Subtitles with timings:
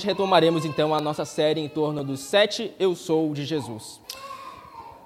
[0.00, 4.00] hoje retomaremos então a nossa série em torno dos sete Eu Sou de Jesus.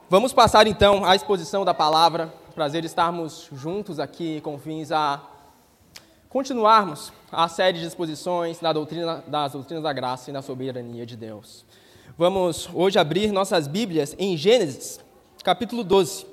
[0.08, 2.32] Vamos passar então à exposição da palavra.
[2.54, 5.20] Prazer estarmos juntos aqui com fins a
[6.28, 11.16] continuarmos a série de exposições da doutrina, das doutrinas da graça e da soberania de
[11.16, 11.64] Deus.
[12.16, 15.00] Vamos hoje abrir nossas Bíblias em Gênesis,
[15.42, 16.24] capítulo 12.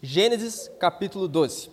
[0.00, 1.70] Gênesis, capítulo 12.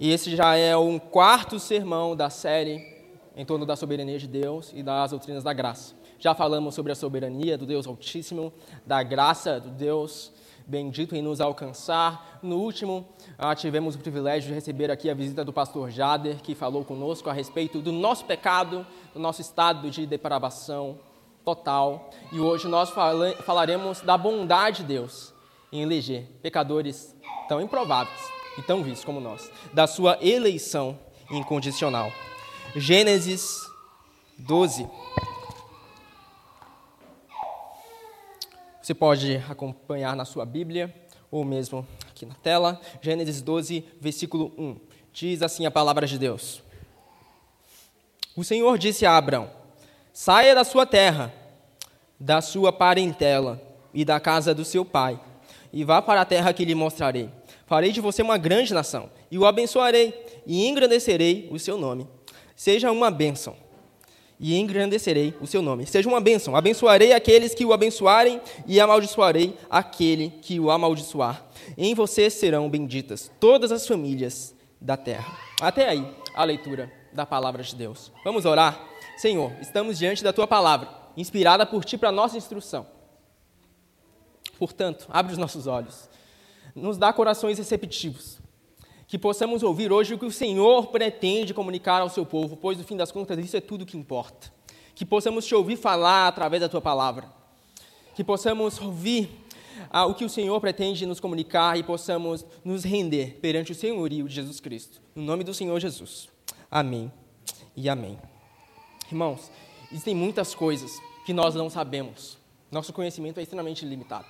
[0.00, 2.93] E esse já é um quarto sermão da série
[3.36, 5.94] em torno da soberania de Deus e das doutrinas da graça.
[6.18, 8.52] Já falamos sobre a soberania do Deus Altíssimo,
[8.86, 10.32] da graça do Deus
[10.66, 12.38] bendito em nos alcançar.
[12.42, 13.06] No último,
[13.38, 17.28] ah, tivemos o privilégio de receber aqui a visita do pastor Jader, que falou conosco
[17.28, 20.98] a respeito do nosso pecado, do nosso estado de depravação
[21.44, 22.10] total.
[22.32, 22.90] E hoje nós
[23.44, 25.32] falaremos da bondade de Deus
[25.70, 27.14] em eleger pecadores
[27.48, 28.20] tão improváveis
[28.56, 30.98] e tão vistos como nós, da sua eleição
[31.30, 32.10] incondicional.
[32.76, 33.70] Gênesis
[34.36, 34.88] 12.
[38.82, 40.92] Você pode acompanhar na sua Bíblia,
[41.30, 42.80] ou mesmo aqui na tela.
[43.00, 44.76] Gênesis 12, versículo 1.
[45.12, 46.64] Diz assim a palavra de Deus:
[48.36, 49.48] O Senhor disse a Abraão:
[50.12, 51.32] Saia da sua terra,
[52.18, 53.62] da sua parentela
[53.94, 55.20] e da casa do seu pai,
[55.72, 57.30] e vá para a terra que lhe mostrarei.
[57.66, 60.12] Farei de você uma grande nação, e o abençoarei,
[60.44, 62.08] e engrandecerei o seu nome
[62.54, 63.56] seja uma bênção,
[64.38, 65.86] e engrandecerei o seu nome.
[65.86, 66.56] Seja uma bênção.
[66.56, 71.44] Abençoarei aqueles que o abençoarem, e amaldiçoarei aquele que o amaldiçoar.
[71.78, 75.38] Em você serão benditas todas as famílias da terra.
[75.60, 78.12] Até aí, a leitura da palavra de Deus.
[78.24, 78.84] Vamos orar?
[79.16, 82.86] Senhor, estamos diante da tua palavra, inspirada por ti para nossa instrução.
[84.58, 86.08] Portanto, abre os nossos olhos,
[86.74, 88.43] nos dá corações receptivos
[89.14, 92.82] que possamos ouvir hoje o que o Senhor pretende comunicar ao seu povo, pois no
[92.82, 94.52] fim das contas isso é tudo que importa.
[94.92, 97.32] Que possamos te ouvir falar através da tua palavra.
[98.16, 99.30] Que possamos ouvir
[99.88, 104.26] ah, o que o Senhor pretende nos comunicar e possamos nos render perante o senhorio
[104.26, 105.00] de Jesus Cristo.
[105.14, 106.28] No nome do Senhor Jesus.
[106.68, 107.08] Amém
[107.76, 108.18] e amém.
[109.06, 109.48] Irmãos,
[109.92, 110.90] existem muitas coisas
[111.24, 112.36] que nós não sabemos.
[112.68, 114.26] Nosso conhecimento é extremamente limitado.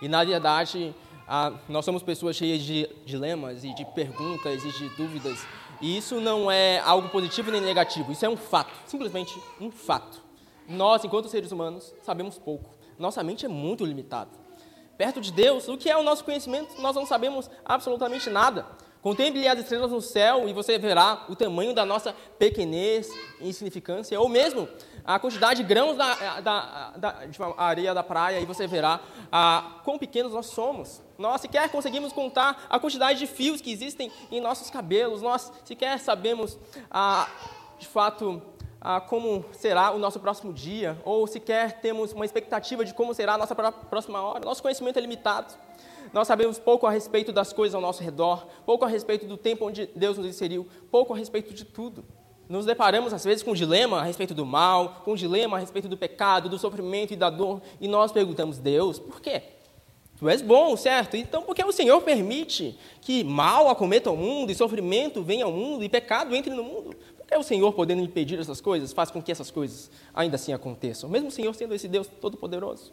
[0.00, 0.94] E, na verdade,
[1.26, 5.38] ah, nós somos pessoas cheias de dilemas e de perguntas e de dúvidas.
[5.80, 10.22] E isso não é algo positivo nem negativo, isso é um fato, simplesmente um fato.
[10.68, 12.70] Nós, enquanto seres humanos, sabemos pouco.
[12.98, 14.30] Nossa mente é muito limitada.
[14.96, 16.80] Perto de Deus, o que é o nosso conhecimento?
[16.80, 18.66] Nós não sabemos absolutamente nada.
[19.02, 23.10] Contemple as estrelas no céu e você verá o tamanho da nossa pequenez
[23.40, 24.66] e insignificância, ou mesmo
[25.04, 29.00] a quantidade de grãos da, da, da de areia da praia e você verá
[29.30, 31.02] a, quão pequenos nós somos.
[31.18, 35.98] Nós sequer conseguimos contar a quantidade de fios que existem em nossos cabelos, nós sequer
[36.00, 36.58] sabemos,
[36.90, 37.28] ah,
[37.78, 38.42] de fato,
[38.80, 43.34] ah, como será o nosso próximo dia, ou sequer temos uma expectativa de como será
[43.34, 44.44] a nossa próxima hora.
[44.44, 45.54] Nosso conhecimento é limitado.
[46.12, 49.66] Nós sabemos pouco a respeito das coisas ao nosso redor, pouco a respeito do tempo
[49.66, 52.04] onde Deus nos inseriu, pouco a respeito de tudo.
[52.48, 55.60] Nos deparamos, às vezes, com um dilema a respeito do mal, com um dilema a
[55.60, 59.42] respeito do pecado, do sofrimento e da dor, e nós perguntamos, Deus, por quê?
[60.18, 61.16] Tu és bom, certo?
[61.16, 65.52] Então, por que o Senhor permite que mal acometa o mundo, e sofrimento venha ao
[65.52, 66.94] mundo, e pecado entre no mundo?
[67.16, 70.52] Por que o Senhor, podendo impedir essas coisas, faz com que essas coisas ainda assim
[70.52, 71.08] aconteçam?
[71.08, 72.92] Mesmo o Senhor sendo esse Deus todo-poderoso.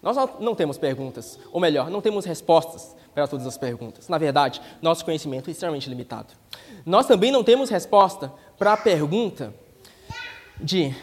[0.00, 4.08] Nós não temos perguntas, ou melhor, não temos respostas para todas as perguntas.
[4.08, 6.32] Na verdade, nosso conhecimento é extremamente limitado.
[6.86, 9.52] Nós também não temos resposta para a pergunta
[10.60, 10.94] de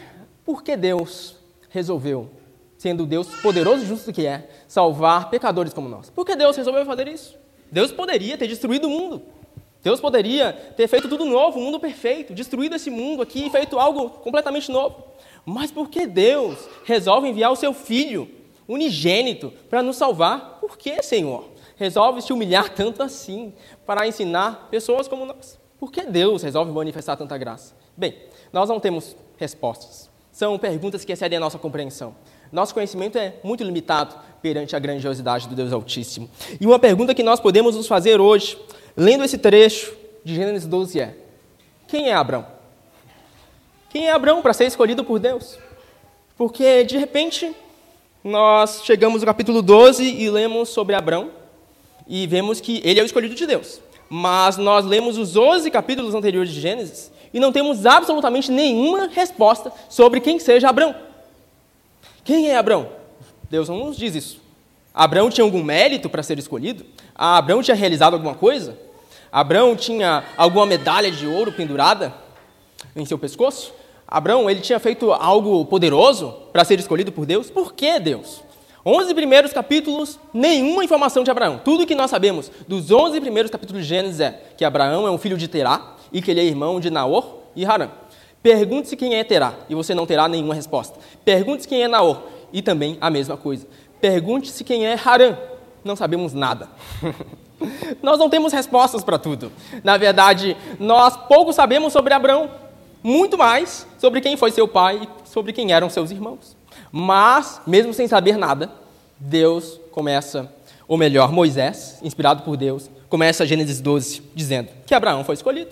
[0.46, 1.36] por que Deus
[1.68, 2.30] resolveu,
[2.78, 6.08] sendo Deus poderoso e justo que é, salvar pecadores como nós.
[6.08, 7.36] Por que Deus resolveu fazer isso?
[7.70, 9.20] Deus poderia ter destruído o mundo.
[9.82, 13.78] Deus poderia ter feito tudo novo, um mundo perfeito, destruído esse mundo aqui e feito
[13.78, 14.96] algo completamente novo.
[15.44, 18.26] Mas por que Deus resolve enviar o seu filho
[18.66, 20.60] unigênito para nos salvar?
[20.62, 21.46] Por que, Senhor?
[21.76, 23.52] Resolve se humilhar tanto assim
[23.84, 25.60] para ensinar pessoas como nós?
[25.80, 27.74] Por que Deus resolve manifestar tanta graça?
[27.96, 28.14] Bem,
[28.52, 30.10] nós não temos respostas.
[30.30, 32.14] São perguntas que excedem a nossa compreensão.
[32.52, 36.28] Nosso conhecimento é muito limitado perante a grandiosidade do Deus Altíssimo.
[36.60, 38.58] E uma pergunta que nós podemos nos fazer hoje,
[38.94, 41.16] lendo esse trecho de Gênesis 12 é:
[41.88, 42.46] quem é Abraão?
[43.88, 45.58] Quem é Abraão para ser escolhido por Deus?
[46.36, 47.56] Porque de repente
[48.22, 51.30] nós chegamos no capítulo 12 e lemos sobre Abraão
[52.06, 53.80] e vemos que ele é o escolhido de Deus.
[54.12, 59.72] Mas nós lemos os 11 capítulos anteriores de Gênesis e não temos absolutamente nenhuma resposta
[59.88, 60.96] sobre quem seja Abraão.
[62.24, 62.88] Quem é Abraão?
[63.48, 64.40] Deus não nos diz isso.
[64.92, 66.84] Abraão tinha algum mérito para ser escolhido?
[67.14, 68.76] Abraão tinha realizado alguma coisa?
[69.30, 72.12] Abraão tinha alguma medalha de ouro pendurada
[72.96, 73.72] em seu pescoço?
[74.06, 77.48] Abraão, ele tinha feito algo poderoso para ser escolhido por Deus?
[77.48, 78.42] Por que Deus?
[78.84, 81.60] 11 primeiros capítulos, nenhuma informação de Abraão.
[81.62, 85.18] Tudo que nós sabemos dos 11 primeiros capítulos de Gênesis é que Abraão é um
[85.18, 87.90] filho de Terá e que ele é irmão de Naor e Harã.
[88.42, 90.98] Pergunte-se quem é Terá e você não terá nenhuma resposta.
[91.24, 92.22] Pergunte-se quem é Naor
[92.52, 93.66] e também a mesma coisa.
[94.00, 95.36] Pergunte-se quem é Harã.
[95.84, 96.68] Não sabemos nada.
[98.02, 99.52] nós não temos respostas para tudo.
[99.84, 102.50] Na verdade, nós pouco sabemos sobre Abraão,
[103.02, 106.56] muito mais sobre quem foi seu pai e sobre quem eram seus irmãos.
[106.92, 108.70] Mas, mesmo sem saber nada,
[109.18, 110.52] Deus começa,
[110.88, 115.70] ou melhor, Moisés, inspirado por Deus, começa Gênesis 12 dizendo que Abraão foi escolhido.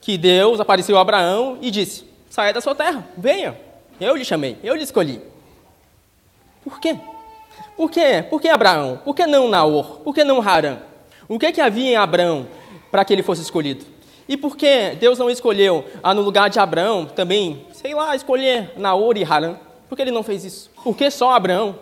[0.00, 3.56] Que Deus apareceu a Abraão e disse: saia da sua terra, venha.
[4.00, 5.20] Eu lhe chamei, eu lhe escolhi.
[6.62, 6.96] Por quê?
[7.76, 8.24] Por quê?
[8.28, 9.00] Por que Abraão?
[9.04, 10.00] Por que não Naor?
[10.00, 10.78] Por que não Harã?
[11.28, 12.46] O que, que havia em Abraão
[12.90, 13.84] para que ele fosse escolhido?
[14.28, 18.72] E por que Deus não escolheu, ah, no lugar de Abraão, também, sei lá, escolher
[18.76, 19.56] Naor e Harã?
[19.88, 20.70] Por que ele não fez isso?
[20.82, 21.78] Por que só Abraão?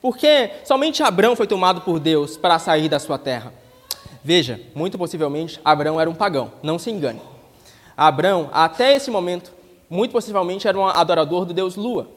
[0.00, 3.52] Porque somente Abraão foi tomado por Deus para sair da sua terra.
[4.22, 7.20] Veja, muito possivelmente Abraão era um pagão, não se engane.
[7.96, 9.52] Abraão, até esse momento,
[9.88, 12.08] muito possivelmente era um adorador do deus Lua.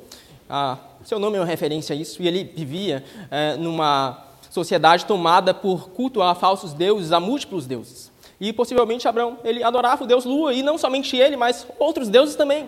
[0.50, 5.54] Ah, seu nome é uma referência a isso, e ele vivia é, numa sociedade tomada
[5.54, 8.12] por culto a falsos deuses, a múltiplos deuses.
[8.42, 12.36] E possivelmente Abraão, ele adorava o deus Lua, e não somente ele, mas outros deuses
[12.36, 12.68] também.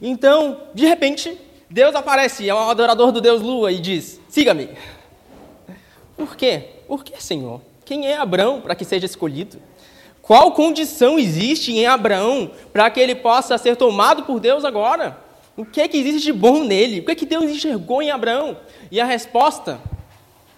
[0.00, 1.38] Então, de repente,
[1.72, 4.68] Deus aparece, é um adorador do Deus Lua e diz: siga-me.
[6.14, 6.64] Por quê?
[6.86, 7.62] Por que, Senhor?
[7.82, 9.56] Quem é Abraão para que seja escolhido?
[10.20, 15.16] Qual condição existe em Abraão para que ele possa ser tomado por Deus agora?
[15.56, 17.00] O que é que existe de bom nele?
[17.00, 18.58] O que é que Deus enxergou em Abraão?
[18.90, 19.80] E a resposta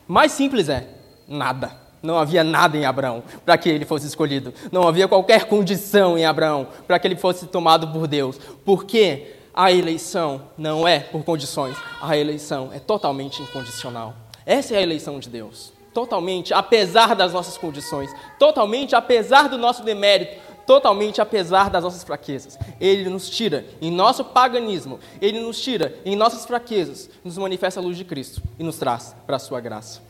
[0.08, 0.88] mais simples é:
[1.28, 1.84] nada.
[2.02, 4.52] Não havia nada em Abraão para que ele fosse escolhido.
[4.72, 8.36] Não havia qualquer condição em Abraão para que ele fosse tomado por Deus.
[8.64, 9.43] Por quê?
[9.54, 14.14] A eleição não é por condições, a eleição é totalmente incondicional.
[14.44, 15.72] Essa é a eleição de Deus.
[15.92, 22.58] Totalmente, apesar das nossas condições, totalmente, apesar do nosso demérito, totalmente, apesar das nossas fraquezas.
[22.80, 27.82] Ele nos tira em nosso paganismo, ele nos tira em nossas fraquezas, nos manifesta a
[27.82, 30.02] luz de Cristo e nos traz para a sua graça.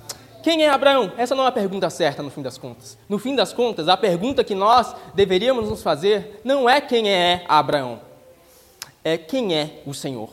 [0.43, 1.13] Quem é Abraão?
[1.19, 2.97] Essa não é a pergunta certa no fim das contas.
[3.09, 7.45] No fim das contas, a pergunta que nós deveríamos nos fazer não é quem é
[7.47, 8.01] Abraão
[9.05, 10.31] é quem é o Senhor.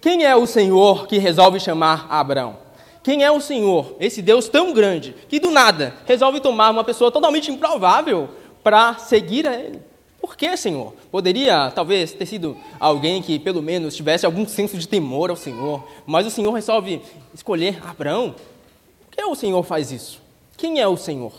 [0.00, 2.56] Quem é o Senhor que resolve chamar Abraão?
[3.02, 7.12] Quem é o Senhor, esse Deus tão grande, que do nada resolve tomar uma pessoa
[7.12, 8.28] totalmente improvável
[8.64, 9.80] para seguir a Ele?
[10.20, 10.92] Por que, Senhor?
[11.10, 15.86] Poderia, talvez, ter sido alguém que, pelo menos, tivesse algum senso de temor ao Senhor,
[16.04, 17.00] mas o Senhor resolve
[17.32, 18.34] escolher Abraão.
[19.02, 20.20] Por que o Senhor faz isso?
[20.56, 21.32] Quem é o Senhor?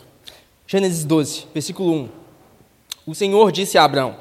[0.66, 2.08] Gênesis 12, versículo 1.
[3.08, 4.16] O Senhor disse a Abraão: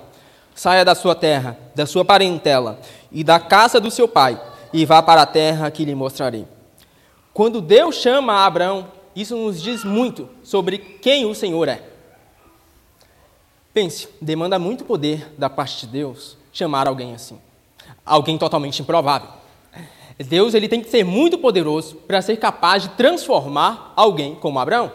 [0.57, 2.79] Saia da sua terra, da sua parentela
[3.11, 4.41] e da casa do seu pai,
[4.73, 6.47] e vá para a terra que lhe mostrarei.
[7.31, 11.83] Quando Deus chama Abraão, isso nos diz muito sobre quem o Senhor é.
[13.71, 17.39] Pense, demanda muito poder da parte de Deus chamar alguém assim.
[18.03, 19.29] Alguém totalmente improvável.
[20.17, 24.91] Deus ele tem que ser muito poderoso para ser capaz de transformar alguém como Abraão.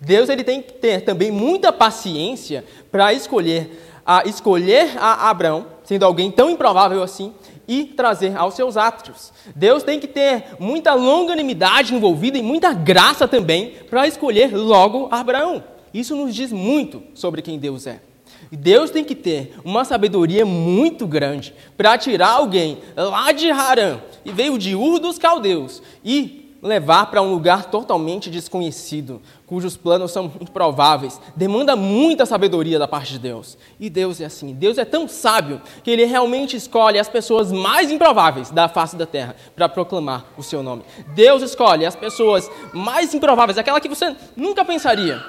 [0.00, 6.04] Deus ele tem que ter também muita paciência para escolher a escolher a Abraão, sendo
[6.04, 7.32] alguém tão improvável assim,
[7.68, 9.32] e trazer aos seus átrios.
[9.54, 15.62] Deus tem que ter muita longanimidade envolvida e muita graça também para escolher logo Abraão.
[15.94, 18.00] Isso nos diz muito sobre quem Deus é.
[18.50, 24.32] Deus tem que ter uma sabedoria muito grande para tirar alguém lá de Harã e
[24.32, 30.30] veio de Ur dos Caldeus e levar para um lugar totalmente desconhecido, cujos planos são
[30.40, 33.56] improváveis, demanda muita sabedoria da parte de Deus.
[33.78, 37.90] E Deus é assim, Deus é tão sábio que ele realmente escolhe as pessoas mais
[37.90, 40.82] improváveis da face da terra para proclamar o seu nome.
[41.14, 45.22] Deus escolhe as pessoas mais improváveis, aquela que você nunca pensaria,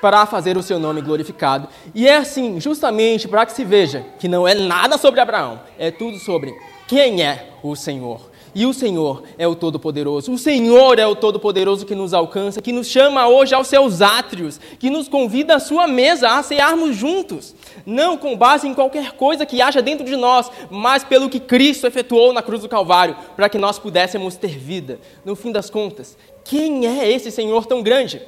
[0.00, 1.68] para fazer o seu nome glorificado.
[1.94, 5.90] E é assim, justamente para que se veja que não é nada sobre Abraão, é
[5.90, 6.54] tudo sobre
[6.88, 8.29] quem é o Senhor.
[8.54, 10.32] E o Senhor é o Todo-Poderoso.
[10.32, 14.60] O Senhor é o Todo-Poderoso que nos alcança, que nos chama hoje aos seus átrios,
[14.78, 17.54] que nos convida à sua mesa a cearmos juntos.
[17.86, 21.86] Não com base em qualquer coisa que haja dentro de nós, mas pelo que Cristo
[21.86, 24.98] efetuou na cruz do Calvário, para que nós pudéssemos ter vida.
[25.24, 28.20] No fim das contas, quem é esse Senhor tão grande?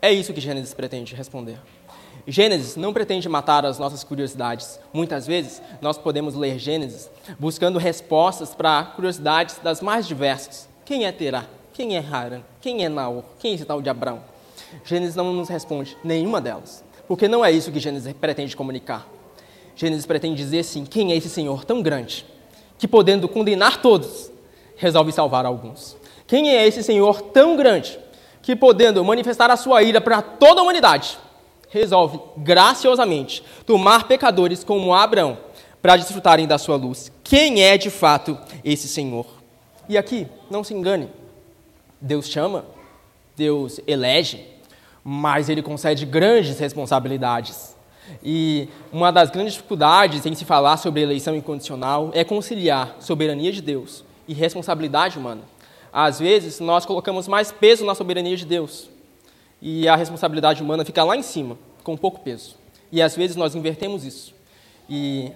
[0.00, 1.58] É isso que Gênesis pretende responder.
[2.26, 4.80] Gênesis não pretende matar as nossas curiosidades.
[4.92, 10.68] Muitas vezes nós podemos ler Gênesis buscando respostas para curiosidades das mais diversas.
[10.84, 11.44] Quem é Terá?
[11.74, 12.40] Quem é Haran?
[12.60, 13.24] Quem é Naor?
[13.38, 14.22] Quem é esse tal de Abraão?
[14.84, 19.06] Gênesis não nos responde nenhuma delas, porque não é isso que Gênesis pretende comunicar.
[19.76, 22.24] Gênesis pretende dizer assim: quem é esse Senhor tão grande
[22.78, 24.30] que, podendo condenar todos,
[24.76, 25.96] resolve salvar alguns?
[26.26, 27.98] Quem é esse Senhor tão grande
[28.40, 31.18] que, podendo manifestar a sua ira para toda a humanidade,
[31.74, 35.36] resolve graciosamente tomar pecadores como Abraão
[35.82, 37.10] para desfrutarem da sua luz?
[37.24, 39.26] Quem é de fato esse Senhor?
[39.88, 41.08] E aqui, não se engane,
[42.00, 42.64] Deus chama,
[43.36, 44.46] Deus elege,
[45.02, 47.74] mas ele concede grandes responsabilidades.
[48.22, 53.60] E uma das grandes dificuldades em se falar sobre eleição incondicional é conciliar soberania de
[53.60, 55.42] Deus e responsabilidade humana.
[55.92, 58.93] Às vezes, nós colocamos mais peso na soberania de Deus
[59.66, 62.54] e a responsabilidade humana fica lá em cima, com pouco peso.
[62.92, 64.34] E às vezes nós invertemos isso
[64.88, 65.32] e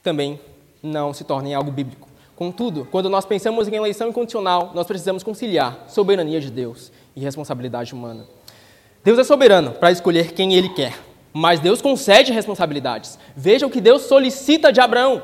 [0.00, 0.38] também
[0.80, 2.08] não se torna em algo bíblico.
[2.36, 7.92] Contudo, quando nós pensamos em eleição incondicional, nós precisamos conciliar soberania de Deus e responsabilidade
[7.92, 8.24] humana.
[9.02, 10.96] Deus é soberano para escolher quem ele quer.
[11.32, 13.18] Mas Deus concede responsabilidades.
[13.34, 15.20] Veja o que Deus solicita de Abraão.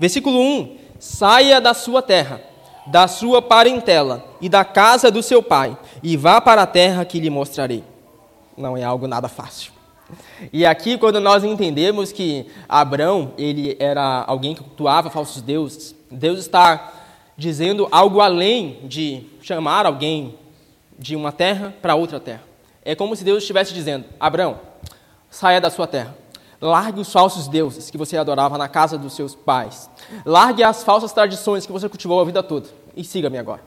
[0.00, 2.40] Versículo 1: Saia da sua terra,
[2.86, 7.20] da sua parentela e da casa do seu pai, e vá para a terra que
[7.20, 7.82] lhe mostrarei.
[8.56, 9.72] Não é algo nada fácil.
[10.52, 16.38] E aqui, quando nós entendemos que Abraão ele era alguém que cultuava falsos deuses, Deus
[16.38, 16.92] está
[17.36, 20.38] dizendo algo além de chamar alguém
[20.98, 22.42] de uma terra para outra terra.
[22.84, 24.60] É como se Deus estivesse dizendo: Abraão,
[25.28, 26.16] saia da sua terra.
[26.66, 29.88] Largue os falsos deuses que você adorava na casa dos seus pais.
[30.24, 32.68] Largue as falsas tradições que você cultivou a vida toda.
[32.96, 33.62] E siga-me agora.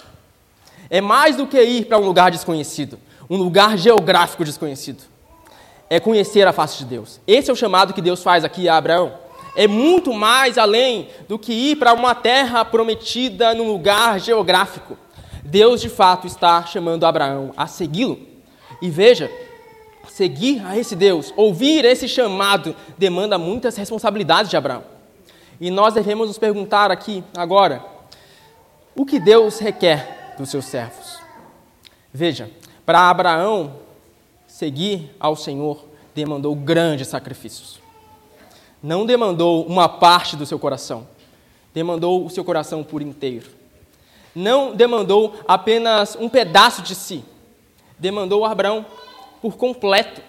[0.89, 5.03] É mais do que ir para um lugar desconhecido, um lugar geográfico desconhecido.
[5.89, 7.21] É conhecer a face de Deus.
[7.25, 9.13] Esse é o chamado que Deus faz aqui a Abraão.
[9.55, 14.97] É muito mais além do que ir para uma terra prometida num lugar geográfico.
[15.43, 18.19] Deus de fato está chamando Abraão a segui-lo.
[18.81, 19.31] E veja,
[20.11, 24.83] seguir a esse Deus, ouvir esse chamado, demanda muitas responsabilidades de Abraão.
[25.61, 27.83] E nós devemos nos perguntar aqui, agora,
[28.95, 31.19] o que Deus requer dos seus servos?
[32.13, 32.49] Veja,
[32.85, 33.75] para Abraão
[34.47, 37.79] seguir ao Senhor, demandou grandes sacrifícios.
[38.81, 41.07] Não demandou uma parte do seu coração,
[41.73, 43.49] demandou o seu coração por inteiro.
[44.33, 47.23] Não demandou apenas um pedaço de si,
[47.97, 48.85] demandou Abraão
[49.41, 50.21] por completo.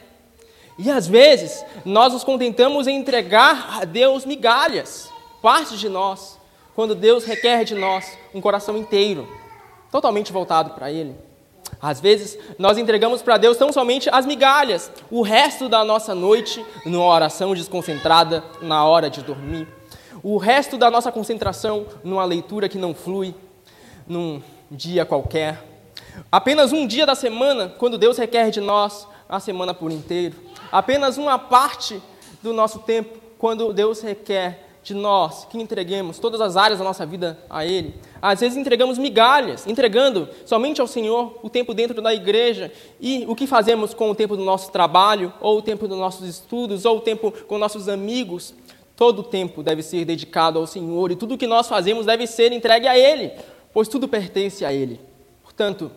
[0.79, 5.11] E às vezes nós nos contentamos em entregar a Deus migalhas,
[5.43, 6.39] partes de nós,
[6.75, 9.29] quando Deus requer de nós um coração inteiro,
[9.91, 11.15] totalmente voltado para Ele.
[11.81, 16.65] Às vezes nós entregamos para Deus tão somente as migalhas, o resto da nossa noite
[16.85, 19.69] numa oração desconcentrada na hora de dormir,
[20.23, 23.35] o resto da nossa concentração numa leitura que não flui,
[24.07, 25.70] num dia qualquer,
[26.31, 30.37] Apenas um dia da semana, quando Deus requer de nós a semana por inteiro.
[30.71, 32.01] Apenas uma parte
[32.43, 37.05] do nosso tempo, quando Deus requer de nós que entreguemos todas as áreas da nossa
[37.05, 37.95] vida a Ele.
[38.21, 42.73] Às vezes entregamos migalhas, entregando somente ao Senhor o tempo dentro da igreja.
[43.01, 46.27] E o que fazemos com o tempo do nosso trabalho, ou o tempo dos nossos
[46.27, 48.55] estudos, ou o tempo com nossos amigos?
[48.97, 52.27] Todo o tempo deve ser dedicado ao Senhor e tudo o que nós fazemos deve
[52.27, 53.33] ser entregue a Ele,
[53.73, 55.01] pois tudo pertence a Ele.
[55.61, 55.93] Portanto,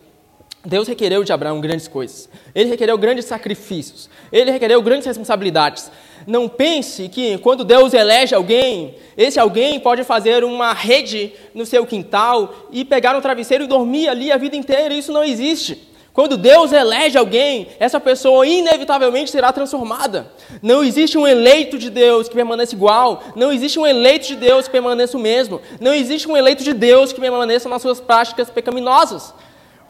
[0.66, 2.28] Deus requereu de Abraão grandes coisas.
[2.54, 4.10] Ele requereu grandes sacrifícios.
[4.30, 5.90] Ele requereu grandes responsabilidades.
[6.28, 11.86] Não pense que quando Deus elege alguém, esse alguém pode fazer uma rede no seu
[11.86, 14.94] quintal e pegar um travesseiro e dormir ali a vida inteira.
[14.94, 15.94] Isso não existe.
[16.14, 20.32] Quando Deus elege alguém, essa pessoa inevitavelmente será transformada.
[20.62, 23.24] Não existe um eleito de Deus que permaneça igual.
[23.36, 25.60] Não existe um eleito de Deus que permaneça o mesmo.
[25.82, 29.34] Não existe um eleito de Deus que permaneça nas suas práticas pecaminosas.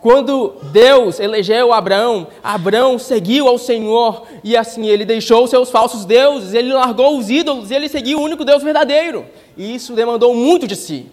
[0.04, 6.54] Quando Deus elegeu Abraão, Abraão seguiu ao Senhor e assim ele deixou seus falsos deuses,
[6.54, 9.26] ele largou os ídolos e ele seguiu o único Deus verdadeiro.
[9.56, 11.10] E isso demandou muito de si.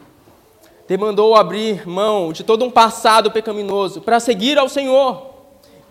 [0.88, 5.24] Demandou abrir mão de todo um passado pecaminoso para seguir ao Senhor.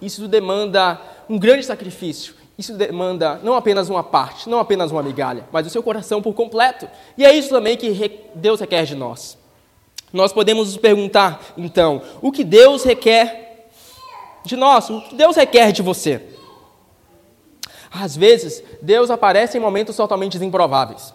[0.02, 2.34] Isso demanda um grande sacrifício.
[2.58, 6.34] Isso demanda não apenas uma parte, não apenas uma migalha, mas o seu coração por
[6.34, 6.86] completo.
[7.18, 9.39] E é isso também que Deus requer de nós.
[10.12, 13.70] Nós podemos nos perguntar, então, o que Deus requer
[14.44, 14.90] de nós?
[14.90, 16.22] O que Deus requer de você?
[17.92, 21.14] Às vezes, Deus aparece em momentos totalmente improváveis.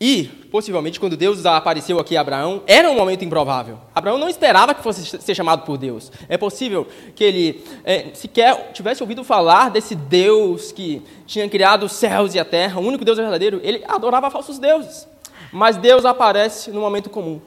[0.00, 3.78] E, possivelmente, quando Deus apareceu aqui a Abraão, era um momento improvável.
[3.94, 6.10] Abraão não esperava que fosse ser chamado por Deus.
[6.26, 11.92] É possível que ele é, sequer tivesse ouvido falar desse Deus que tinha criado os
[11.92, 13.60] céus e a terra, o único Deus verdadeiro.
[13.62, 15.06] Ele adorava falsos deuses.
[15.52, 17.40] Mas Deus aparece no momento comum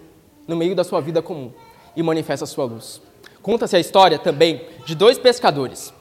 [0.47, 1.51] no meio da sua vida comum
[1.95, 3.01] e manifesta a sua luz.
[3.41, 5.93] Conta-se a história também de dois pescadores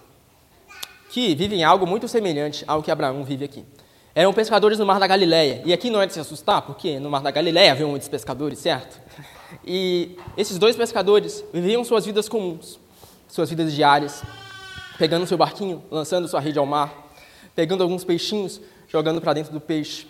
[1.11, 3.65] que vivem algo muito semelhante ao que Abraão vive aqui.
[4.15, 5.63] Eram pescadores no Mar da Galileia.
[5.65, 8.59] E aqui não é de se assustar, porque no Mar da Galileia havia muitos pescadores,
[8.59, 9.01] certo?
[9.65, 12.79] E esses dois pescadores viviam suas vidas comuns,
[13.29, 14.23] suas vidas diárias,
[14.99, 17.11] pegando seu barquinho, lançando sua rede ao mar,
[17.55, 20.07] pegando alguns peixinhos, jogando para dentro do peixe,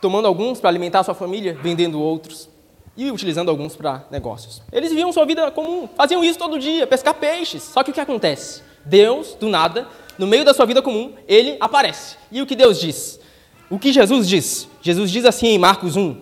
[0.00, 2.48] tomando alguns para alimentar sua família, vendendo outros
[2.96, 4.62] e utilizando alguns para negócios.
[4.72, 7.62] Eles viviam sua vida comum, faziam isso todo dia, pescar peixes.
[7.62, 8.62] Só que o que acontece?
[8.84, 9.86] Deus, do nada,
[10.18, 12.16] no meio da sua vida comum, ele aparece.
[12.32, 13.20] E o que Deus diz?
[13.68, 14.68] O que Jesus diz?
[14.80, 16.16] Jesus diz assim em Marcos 1,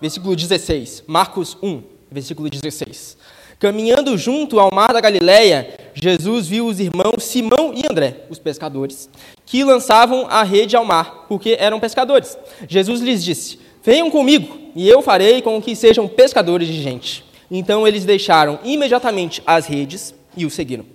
[0.00, 1.04] versículo 16.
[1.06, 3.16] Marcos 1, versículo 16.
[3.58, 9.08] Caminhando junto ao mar da Galileia, Jesus viu os irmãos Simão e André, os pescadores,
[9.46, 12.36] que lançavam a rede ao mar, porque eram pescadores.
[12.68, 17.24] Jesus lhes disse: Venham comigo, e eu farei com que sejam pescadores de gente.
[17.50, 20.86] Então eles deixaram imediatamente as redes e o seguiram.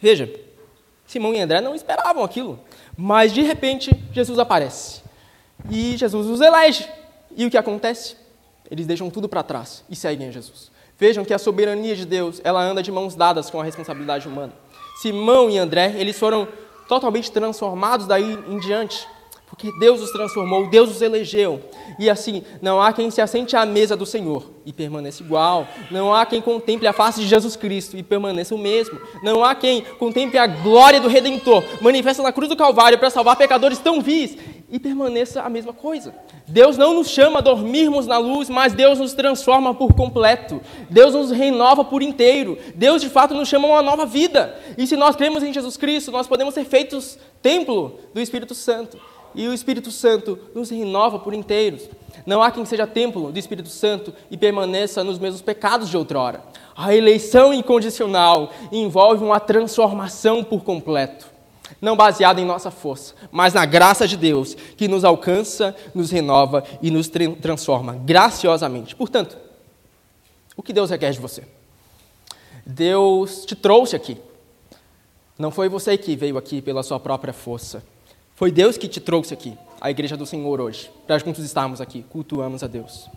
[0.00, 0.30] Veja,
[1.06, 2.58] Simão e André não esperavam aquilo,
[2.96, 5.02] mas de repente Jesus aparece
[5.70, 6.86] e Jesus os elege.
[7.36, 8.16] E o que acontece?
[8.70, 10.70] Eles deixam tudo para trás e seguem a Jesus.
[10.98, 14.52] Vejam que a soberania de Deus, ela anda de mãos dadas com a responsabilidade humana.
[15.00, 16.48] Simão e André, eles foram
[16.88, 19.06] totalmente transformados daí em diante,
[19.56, 21.62] porque Deus os transformou, Deus os elegeu.
[21.98, 25.66] E assim, não há quem se assente à mesa do Senhor e permaneça igual.
[25.90, 29.00] Não há quem contemple a face de Jesus Cristo e permaneça o mesmo.
[29.22, 33.34] Não há quem contemple a glória do Redentor, manifesta na cruz do Calvário para salvar
[33.36, 34.36] pecadores tão vis
[34.70, 36.14] e permaneça a mesma coisa.
[36.46, 40.60] Deus não nos chama a dormirmos na luz, mas Deus nos transforma por completo.
[40.90, 42.58] Deus nos renova por inteiro.
[42.74, 44.54] Deus, de fato, nos chama a uma nova vida.
[44.76, 48.98] E se nós cremos em Jesus Cristo, nós podemos ser feitos templo do Espírito Santo.
[49.36, 51.88] E o Espírito Santo nos renova por inteiros.
[52.24, 56.42] Não há quem seja templo do Espírito Santo e permaneça nos mesmos pecados de outrora.
[56.74, 61.36] A eleição incondicional envolve uma transformação por completo
[61.80, 66.64] não baseado em nossa força, mas na graça de Deus, que nos alcança, nos renova
[66.80, 68.94] e nos transforma graciosamente.
[68.94, 69.36] Portanto,
[70.56, 71.44] o que Deus requer de você?
[72.64, 74.16] Deus te trouxe aqui.
[75.38, 77.82] Não foi você que veio aqui pela sua própria força.
[78.36, 82.04] Foi Deus que te trouxe aqui, a igreja do Senhor hoje, para juntos estarmos aqui,
[82.10, 83.08] cultuamos a Deus.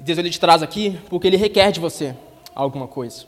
[0.00, 2.12] Deus ele te traz aqui porque ele requer de você
[2.56, 3.24] alguma coisa.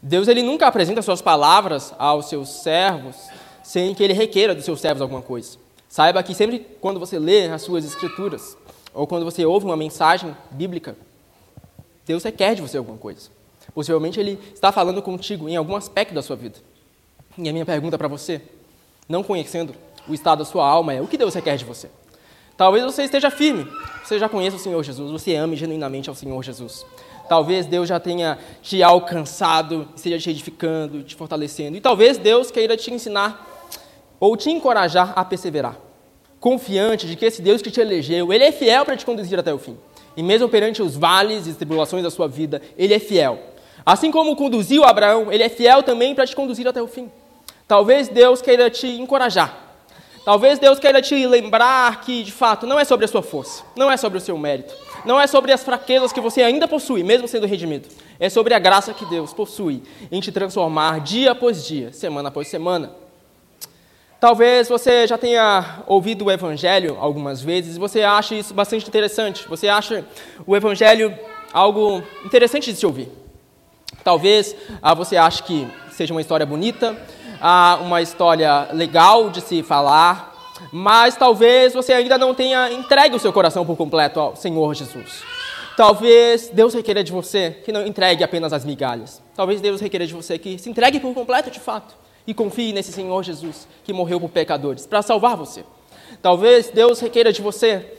[0.00, 3.16] Deus ele nunca apresenta suas palavras aos seus servos
[3.64, 5.58] sem que ele requeira dos seus servos alguma coisa.
[5.88, 8.56] Saiba que sempre quando você lê as suas escrituras
[8.94, 10.96] ou quando você ouve uma mensagem bíblica,
[12.06, 13.28] Deus requer de você alguma coisa.
[13.74, 16.60] Possivelmente ele está falando contigo em algum aspecto da sua vida.
[17.36, 18.40] E a minha pergunta para você,
[19.10, 19.74] não conhecendo
[20.08, 21.90] o estado da sua alma, é: o que Deus requer de você?
[22.56, 23.66] Talvez você esteja firme,
[24.04, 26.86] você já conheça o Senhor Jesus, você ame genuinamente ao Senhor Jesus.
[27.28, 31.76] Talvez Deus já tenha te alcançado, esteja te edificando, te fortalecendo.
[31.76, 33.46] E talvez Deus queira te ensinar
[34.18, 35.76] ou te encorajar a perseverar.
[36.38, 39.54] Confiante de que esse Deus que te elegeu, Ele é fiel para te conduzir até
[39.54, 39.76] o fim.
[40.16, 43.38] E mesmo perante os vales e tribulações da sua vida, Ele é fiel.
[43.86, 47.10] Assim como conduziu Abraão, Ele é fiel também para te conduzir até o fim.
[47.70, 49.56] Talvez Deus queira te encorajar.
[50.24, 53.88] Talvez Deus queira te lembrar que, de fato, não é sobre a sua força, não
[53.88, 57.28] é sobre o seu mérito, não é sobre as fraquezas que você ainda possui, mesmo
[57.28, 57.88] sendo redimido.
[58.18, 62.48] É sobre a graça que Deus possui em te transformar dia após dia, semana após
[62.48, 62.90] semana.
[64.18, 69.46] Talvez você já tenha ouvido o Evangelho algumas vezes e você ache isso bastante interessante.
[69.46, 70.04] Você acha
[70.44, 71.16] o Evangelho
[71.52, 73.08] algo interessante de se ouvir.
[74.02, 76.96] Talvez ah, você ache que seja uma história bonita,
[77.40, 80.34] ah, uma história legal de se falar,
[80.72, 85.22] mas talvez você ainda não tenha entregue o seu coração por completo ao Senhor Jesus.
[85.76, 89.22] Talvez Deus requeira de você que não entregue apenas as migalhas.
[89.34, 91.94] Talvez Deus requeira de você que se entregue por completo de fato
[92.26, 95.64] e confie nesse Senhor Jesus que morreu por pecadores para salvar você.
[96.20, 97.94] Talvez Deus requeira de você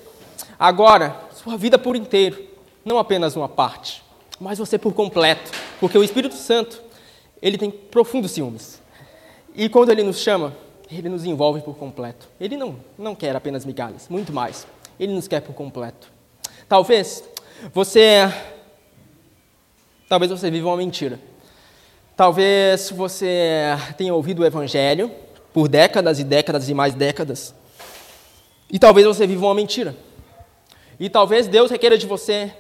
[0.60, 2.44] agora sua vida por inteiro,
[2.86, 4.04] não apenas uma parte,
[4.40, 6.82] mas você por completo, porque o Espírito Santo,
[7.42, 8.81] ele tem profundos ciúmes.
[9.56, 10.56] E quando ele nos chama,
[10.90, 12.28] ele nos envolve por completo.
[12.40, 14.68] Ele não, não quer apenas migalhas, muito mais.
[15.00, 16.12] Ele nos quer por completo.
[16.68, 17.24] Talvez
[17.74, 18.32] você.
[20.08, 21.20] Talvez você viva uma mentira.
[22.16, 23.64] Talvez você
[23.98, 25.12] tenha ouvido o Evangelho
[25.54, 27.54] por décadas e décadas e mais décadas.
[28.70, 29.96] E talvez você viva uma mentira.
[31.00, 32.54] E talvez Deus requeira de você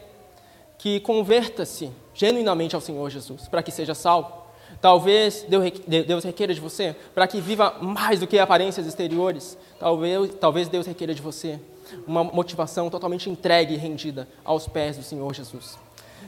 [0.77, 4.40] que converta-se genuinamente ao Senhor Jesus, para que seja salvo.
[4.81, 9.57] Talvez Deus requeira de você para que viva mais do que aparências exteriores.
[9.79, 11.59] Talvez, talvez Deus requeira de você
[12.07, 15.77] uma motivação totalmente entregue e rendida aos pés do Senhor Jesus.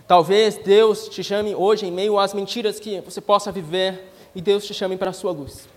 [0.07, 4.65] Talvez Deus te chame hoje em meio às mentiras que você possa viver e Deus
[4.65, 5.67] te chame para a sua luz.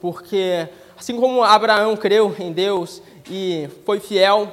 [0.00, 4.52] porque assim como Abraão creu em Deus e foi fiel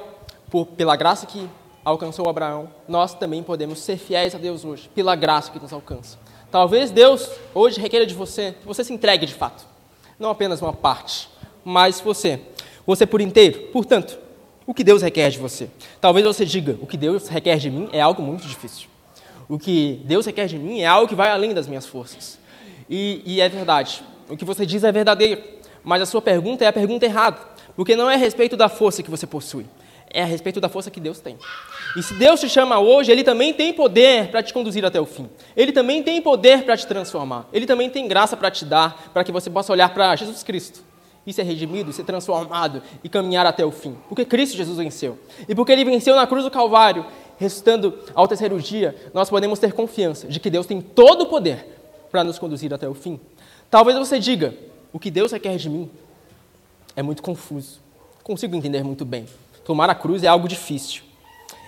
[0.50, 1.48] por, pela graça que
[1.84, 6.18] alcançou Abraão, nós também podemos ser fiéis a Deus hoje, pela graça que nos alcança.
[6.56, 9.66] Talvez Deus hoje requeira de você que você se entregue de fato,
[10.18, 11.28] não apenas uma parte,
[11.62, 12.40] mas você,
[12.86, 13.64] você por inteiro.
[13.70, 14.18] Portanto,
[14.66, 15.68] o que Deus requer de você?
[16.00, 18.88] Talvez você diga: o que Deus requer de mim é algo muito difícil.
[19.46, 22.38] O que Deus requer de mim é algo que vai além das minhas forças.
[22.88, 24.02] E, e é verdade.
[24.26, 25.42] O que você diz é verdadeiro.
[25.84, 27.38] Mas a sua pergunta é a pergunta errada.
[27.76, 29.66] Porque não é a respeito da força que você possui.
[30.10, 31.36] É a respeito da força que Deus tem.
[31.96, 35.06] E se Deus te chama hoje, Ele também tem poder para te conduzir até o
[35.06, 35.28] fim.
[35.56, 37.48] Ele também tem poder para te transformar.
[37.52, 40.82] Ele também tem graça para te dar, para que você possa olhar para Jesus Cristo
[41.26, 43.96] e ser redimido, ser transformado e caminhar até o fim.
[44.08, 45.18] Porque Cristo Jesus venceu.
[45.48, 47.04] E porque Ele venceu na cruz do Calvário,
[47.36, 51.66] ressuscitando ao terceiro dia, nós podemos ter confiança de que Deus tem todo o poder
[52.10, 53.20] para nos conduzir até o fim.
[53.68, 54.54] Talvez você diga:
[54.92, 55.90] o que Deus requer de mim
[56.94, 57.80] é muito confuso.
[58.22, 59.26] Consigo entender muito bem.
[59.66, 61.02] Tomar a cruz é algo difícil.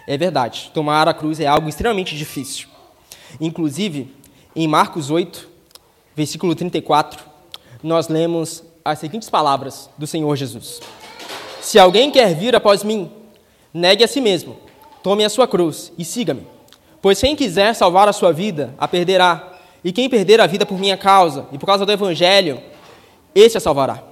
[0.07, 2.69] É verdade, tomar a cruz é algo extremamente difícil.
[3.41, 4.15] Inclusive,
[4.55, 5.49] em Marcos 8,
[6.15, 7.25] versículo 34,
[7.83, 10.81] nós lemos as seguintes palavras do Senhor Jesus:
[11.61, 13.11] Se alguém quer vir após mim,
[13.75, 14.57] negue a si mesmo,
[15.03, 16.47] tome a sua cruz e siga-me.
[17.03, 20.79] Pois quem quiser salvar a sua vida, a perderá, e quem perder a vida por
[20.79, 22.63] minha causa e por causa do Evangelho,
[23.35, 24.08] esse a salvará.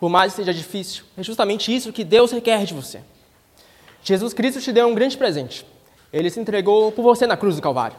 [0.00, 3.00] Por mais que seja difícil, é justamente isso que Deus requer de você.
[4.02, 5.64] Jesus Cristo te deu um grande presente.
[6.12, 7.96] Ele se entregou por você na cruz do Calvário.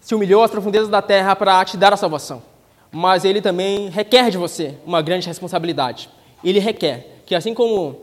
[0.00, 2.42] Se humilhou às profundezas da terra para te dar a salvação.
[2.90, 6.10] Mas ele também requer de você uma grande responsabilidade.
[6.42, 8.02] Ele requer que, assim como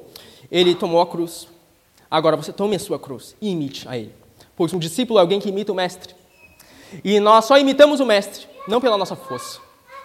[0.49, 1.47] ele tomou a cruz,
[2.09, 4.13] agora você tome a sua cruz e imite a ele.
[4.55, 6.15] Pois um discípulo é alguém que imita o mestre.
[7.03, 9.59] E nós só imitamos o Mestre, não pela nossa força,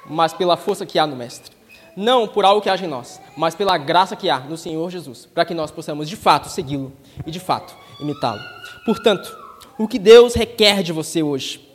[0.06, 1.49] mas pela força que há no Mestre.
[1.96, 5.26] Não por algo que age em nós, mas pela graça que há no Senhor Jesus,
[5.26, 6.92] para que nós possamos de fato segui-lo
[7.26, 8.40] e de fato imitá-lo.
[8.84, 9.36] Portanto,
[9.78, 11.68] o que Deus requer de você hoje?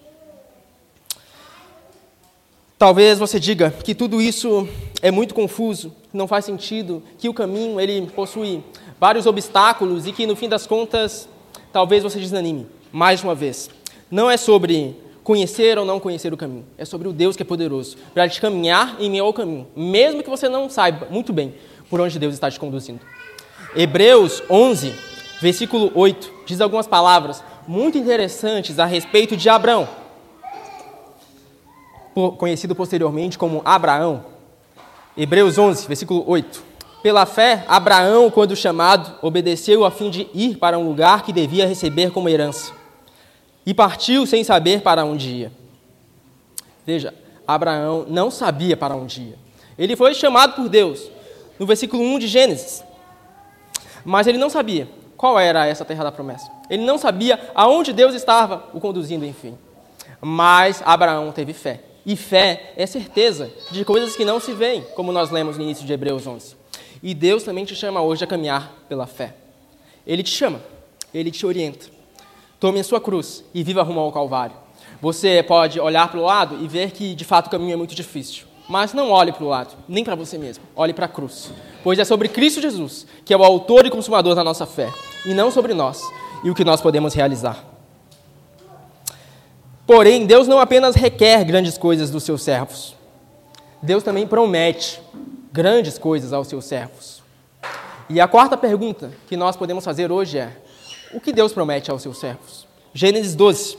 [2.78, 4.68] Talvez você diga que tudo isso
[5.02, 8.64] é muito confuso, não faz sentido, que o caminho ele possui
[9.00, 11.30] vários obstáculos e que no fim das contas
[11.72, 13.70] talvez você desanime mais uma vez.
[14.10, 16.66] Não é sobre conhecer ou não conhecer o caminho.
[16.78, 20.24] É sobre o Deus que é poderoso para te caminhar em meio ao caminho, mesmo
[20.24, 21.56] que você não saiba muito bem
[21.90, 23.02] por onde Deus está te conduzindo.
[23.76, 24.94] Hebreus 11,
[25.42, 29.90] versículo 8, diz algumas palavras muito interessantes a respeito de Abraão,
[32.38, 34.24] conhecido posteriormente como Abraão.
[35.18, 36.64] Hebreus 11, versículo 8.
[37.02, 41.68] Pela fé, Abraão, quando chamado, obedeceu a fim de ir para um lugar que devia
[41.68, 42.85] receber como herança
[43.66, 45.52] e partiu sem saber para onde ia.
[46.86, 47.14] Veja,
[47.48, 49.36] Abraão não sabia para onde ia.
[49.78, 51.10] Ele foi chamado por Deus,
[51.60, 52.84] no versículo 1 de Gênesis.
[54.04, 56.50] Mas ele não sabia qual era essa terra da promessa.
[56.70, 59.58] Ele não sabia aonde Deus estava o conduzindo, enfim.
[60.22, 61.82] Mas Abraão teve fé.
[62.06, 65.86] E fé é certeza de coisas que não se veem, como nós lemos no início
[65.86, 66.56] de Hebreus 11.
[67.02, 69.34] E Deus também te chama hoje a caminhar pela fé.
[70.06, 70.62] Ele te chama,
[71.12, 71.95] ele te orienta.
[72.66, 74.56] Tome a sua cruz e viva rumo ao Calvário.
[75.00, 77.94] Você pode olhar para o lado e ver que de fato o caminho é muito
[77.94, 78.48] difícil.
[78.68, 80.64] Mas não olhe para o lado, nem para você mesmo.
[80.76, 81.52] Olhe para a cruz.
[81.84, 84.92] Pois é sobre Cristo Jesus, que é o autor e consumador da nossa fé,
[85.28, 86.02] e não sobre nós
[86.44, 87.64] e o que nós podemos realizar.
[89.86, 92.96] Porém, Deus não apenas requer grandes coisas dos seus servos,
[93.80, 95.00] Deus também promete
[95.54, 97.22] grandes coisas aos seus servos.
[98.10, 100.65] E a quarta pergunta que nós podemos fazer hoje é:
[101.16, 102.68] o que Deus promete aos seus servos.
[102.94, 103.78] Gênesis 12,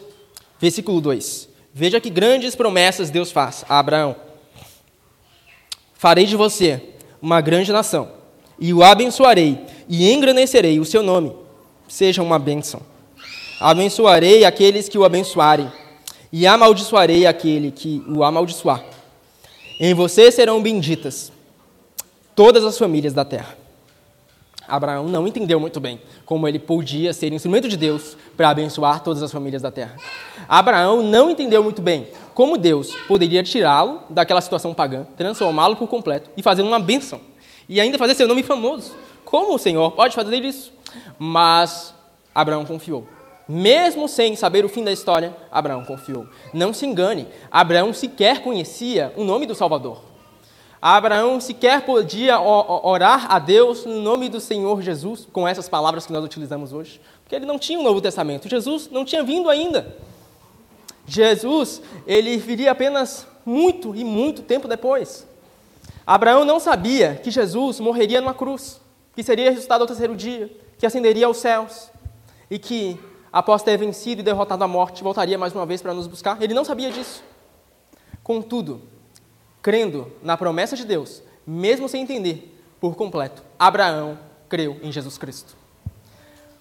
[0.58, 1.48] versículo 2.
[1.72, 4.16] Veja que grandes promessas Deus faz a Abraão.
[5.92, 6.82] Farei de você
[7.20, 8.10] uma grande nação,
[8.58, 11.36] e o abençoarei, e engrandecerei o seu nome.
[11.86, 12.80] Seja uma bênção.
[13.60, 15.70] Abençoarei aqueles que o abençoarem,
[16.32, 18.82] e amaldiçoarei aquele que o amaldiçoar.
[19.78, 21.30] Em você serão benditas
[22.34, 23.65] todas as famílias da terra.
[24.68, 29.22] Abraão não entendeu muito bem como ele podia ser instrumento de Deus para abençoar todas
[29.22, 29.96] as famílias da terra.
[30.48, 36.30] Abraão não entendeu muito bem como Deus poderia tirá-lo daquela situação pagã, transformá-lo por completo
[36.36, 37.20] e fazer uma bênção.
[37.68, 38.94] E ainda fazer seu nome famoso.
[39.24, 40.72] Como o Senhor pode fazer isso?
[41.18, 41.94] Mas
[42.34, 43.06] Abraão confiou.
[43.48, 46.26] Mesmo sem saber o fim da história, Abraão confiou.
[46.52, 50.15] Não se engane, Abraão sequer conhecia o nome do Salvador.
[50.80, 56.12] Abraão sequer podia orar a Deus no nome do Senhor Jesus, com essas palavras que
[56.12, 58.48] nós utilizamos hoje, porque ele não tinha o um Novo Testamento.
[58.48, 59.96] Jesus não tinha vindo ainda.
[61.06, 65.26] Jesus, ele viria apenas muito e muito tempo depois.
[66.06, 68.80] Abraão não sabia que Jesus morreria numa cruz,
[69.14, 71.90] que seria ressuscitado ao terceiro dia, que ascenderia aos céus
[72.50, 72.98] e que,
[73.32, 76.40] após ter vencido e derrotado a morte, voltaria mais uma vez para nos buscar.
[76.40, 77.24] Ele não sabia disso.
[78.22, 78.82] Contudo,
[79.66, 84.16] crendo na promessa de Deus, mesmo sem entender por completo, Abraão
[84.48, 85.56] creu em Jesus Cristo.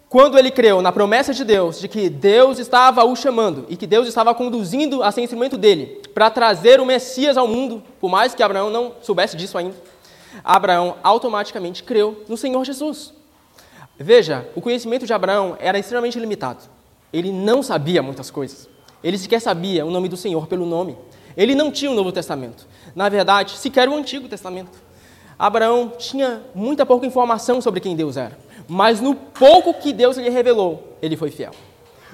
[0.09, 3.85] Quando ele creu na promessa de Deus, de que Deus estava o chamando e que
[3.85, 8.33] Deus estava conduzindo a ser instrumento dele para trazer o Messias ao mundo, por mais
[8.33, 9.75] que Abraão não soubesse disso ainda,
[10.43, 13.13] Abraão automaticamente creu no Senhor Jesus.
[13.99, 16.63] Veja, o conhecimento de Abraão era extremamente limitado.
[17.13, 18.67] Ele não sabia muitas coisas.
[19.03, 20.97] Ele sequer sabia o nome do Senhor pelo nome.
[21.35, 22.67] Ele não tinha o Novo Testamento.
[22.95, 24.85] Na verdade, sequer o Antigo Testamento.
[25.37, 28.37] Abraão tinha muita pouca informação sobre quem Deus era.
[28.67, 31.51] Mas no pouco que Deus lhe revelou, ele foi fiel.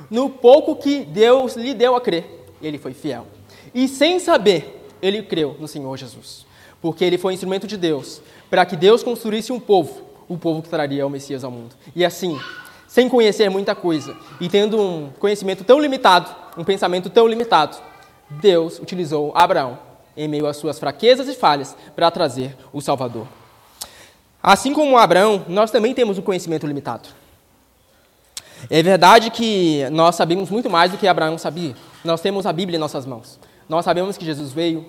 [0.10, 2.26] No pouco que Deus lhe deu a crer,
[2.62, 3.28] ele foi fiel.
[3.74, 6.46] E sem saber, ele creu no Senhor Jesus.
[6.82, 10.70] Porque ele foi instrumento de Deus para que Deus construísse um povo, o povo que
[10.70, 11.76] traria o Messias ao mundo.
[11.96, 12.40] E assim,
[12.88, 17.78] sem conhecer muita coisa e tendo um conhecimento tão limitado, um pensamento tão limitado,
[18.40, 19.78] Deus utilizou Abraão
[20.16, 23.28] em meio às suas fraquezas e falhas para trazer o Salvador.
[24.42, 27.10] Assim como Abraão, nós também temos um conhecimento limitado.
[28.70, 31.76] É verdade que nós sabemos muito mais do que Abraão sabia.
[32.04, 33.40] Nós temos a Bíblia em nossas mãos.
[33.68, 34.86] Nós sabemos que Jesus veio,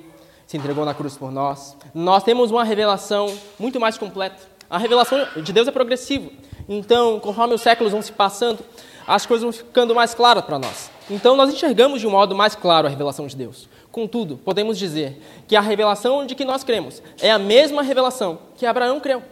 [0.47, 1.77] se entregou na cruz por nós.
[1.95, 4.37] Nós temos uma revelação muito mais completa.
[4.69, 6.31] A revelação de Deus é progressiva.
[6.69, 8.61] Então, conforme os séculos vão se passando,
[9.07, 10.91] as coisas vão ficando mais claras para nós.
[11.13, 13.69] Então, nós enxergamos de um modo mais claro a revelação de Deus.
[13.91, 18.65] Contudo, podemos dizer que a revelação de que nós cremos é a mesma revelação que
[18.65, 19.23] Abraão creu.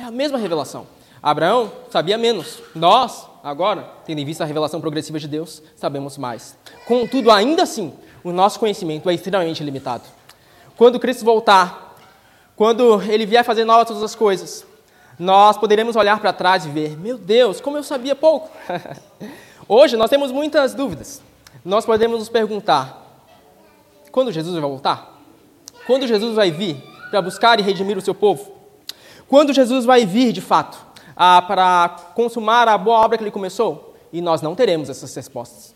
[0.00, 0.86] É a mesma revelação.
[1.22, 2.62] Abraão sabia menos.
[2.74, 6.56] Nós, agora, tendo em vista a revelação progressiva de Deus, sabemos mais.
[6.86, 10.04] Contudo, ainda assim, o nosso conhecimento é extremamente limitado.
[10.78, 11.94] Quando Cristo voltar,
[12.56, 14.64] quando Ele vier fazer novas todas as coisas,
[15.18, 18.50] nós poderemos olhar para trás e ver: meu Deus, como eu sabia pouco.
[19.68, 21.22] Hoje nós temos muitas dúvidas.
[21.64, 23.22] Nós podemos nos perguntar:
[24.10, 25.20] quando Jesus vai voltar?
[25.86, 26.76] Quando Jesus vai vir
[27.10, 28.52] para buscar e redimir o seu povo?
[29.26, 30.78] Quando Jesus vai vir, de fato,
[31.14, 33.94] para consumar a boa obra que ele começou?
[34.12, 35.74] E nós não teremos essas respostas.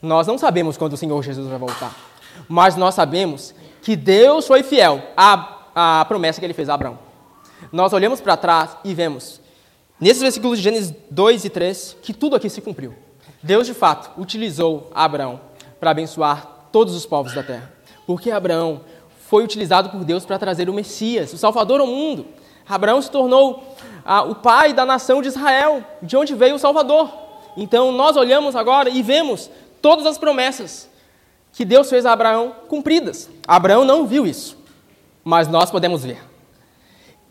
[0.00, 1.94] Nós não sabemos quando o Senhor Jesus vai voltar.
[2.48, 6.98] Mas nós sabemos que Deus foi fiel à, à promessa que ele fez a Abraão.
[7.70, 9.40] Nós olhamos para trás e vemos,
[10.00, 12.94] nesses versículos de Gênesis 2 e 3, que tudo aqui se cumpriu.
[13.42, 15.40] Deus, de fato, utilizou Abraão
[15.80, 17.72] para abençoar todos os povos da terra.
[18.06, 18.82] Porque Abraão
[19.28, 22.26] foi utilizado por Deus para trazer o Messias, o Salvador ao mundo.
[22.68, 27.10] Abraão se tornou ah, o pai da nação de Israel, de onde veio o Salvador.
[27.56, 29.50] Então nós olhamos agora e vemos
[29.80, 30.88] todas as promessas
[31.52, 33.28] que Deus fez a Abraão cumpridas.
[33.46, 34.56] Abraão não viu isso,
[35.24, 36.22] mas nós podemos ver.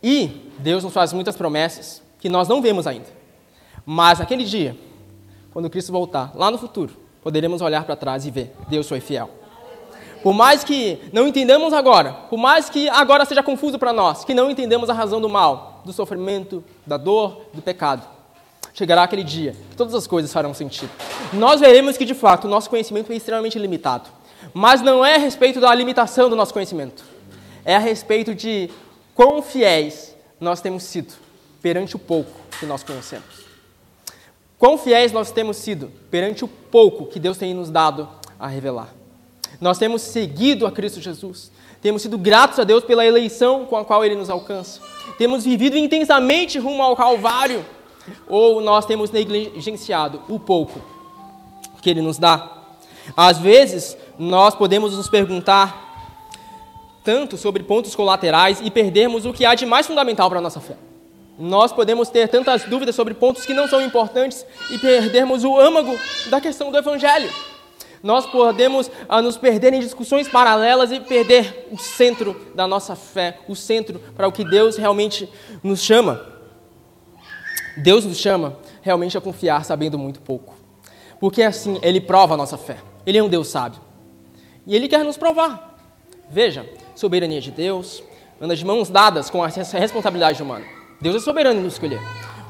[0.03, 3.07] E Deus nos faz muitas promessas que nós não vemos ainda.
[3.85, 4.77] Mas naquele dia,
[5.51, 9.29] quando Cristo voltar, lá no futuro, poderemos olhar para trás e ver: Deus foi fiel.
[10.23, 14.33] Por mais que não entendamos agora, por mais que agora seja confuso para nós, que
[14.33, 18.07] não entendemos a razão do mal, do sofrimento, da dor, do pecado,
[18.73, 20.91] chegará aquele dia que todas as coisas farão sentido.
[21.33, 24.09] Nós veremos que, de fato, o nosso conhecimento é extremamente limitado.
[24.53, 27.03] Mas não é a respeito da limitação do nosso conhecimento,
[27.63, 28.69] é a respeito de
[29.13, 31.13] quão fiéis nós temos sido
[31.61, 33.50] perante o pouco que nós conhecemos.
[34.61, 38.07] Quão fiéis nós temos sido perante o pouco que Deus tem nos dado
[38.39, 38.93] a revelar.
[39.59, 41.51] Nós temos seguido a Cristo Jesus.
[41.81, 44.79] Temos sido gratos a Deus pela eleição com a qual Ele nos alcança.
[45.17, 47.65] Temos vivido intensamente rumo ao Calvário.
[48.29, 50.79] Ou nós temos negligenciado o pouco
[51.81, 52.47] que Ele nos dá.
[53.17, 56.21] Às vezes, nós podemos nos perguntar
[57.03, 60.59] tanto sobre pontos colaterais e perdermos o que há de mais fundamental para a nossa
[60.59, 60.77] fé.
[61.41, 65.97] Nós podemos ter tantas dúvidas sobre pontos que não são importantes e perdermos o âmago
[66.29, 67.31] da questão do Evangelho.
[68.03, 73.39] Nós podemos ah, nos perder em discussões paralelas e perder o centro da nossa fé,
[73.47, 75.27] o centro para o que Deus realmente
[75.63, 76.23] nos chama.
[77.75, 80.53] Deus nos chama realmente a confiar sabendo muito pouco.
[81.19, 82.77] Porque assim, Ele prova a nossa fé.
[83.03, 83.81] Ele é um Deus sábio.
[84.67, 85.75] E Ele quer nos provar.
[86.29, 88.03] Veja, soberania de Deus
[88.39, 90.80] anda de mãos dadas com a responsabilidade humana.
[91.01, 91.99] Deus é soberano em nos escolher,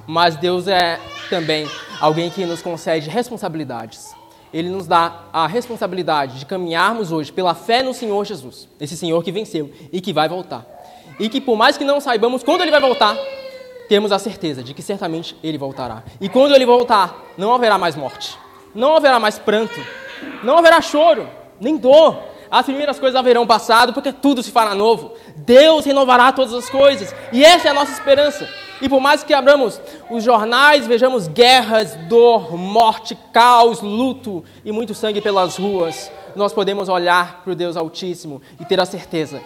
[0.05, 1.65] mas Deus é também
[2.01, 4.13] alguém que nos concede responsabilidades.
[4.53, 9.23] Ele nos dá a responsabilidade de caminharmos hoje pela fé no Senhor Jesus, esse Senhor
[9.23, 10.65] que venceu e que vai voltar.
[11.17, 13.15] E que por mais que não saibamos quando ele vai voltar,
[13.87, 16.03] temos a certeza de que certamente ele voltará.
[16.19, 18.37] E quando ele voltar, não haverá mais morte,
[18.75, 19.79] não haverá mais pranto,
[20.43, 21.25] não haverá choro,
[21.57, 22.21] nem dor.
[22.49, 25.13] as primeiras coisas haverão passado, porque tudo se fará novo.
[25.45, 28.47] Deus renovará todas as coisas, e essa é a nossa esperança.
[28.81, 34.95] E por mais que abramos os jornais, vejamos guerras, dor, morte, caos, luto e muito
[34.95, 39.41] sangue pelas ruas, nós podemos olhar para o Deus Altíssimo e ter a certeza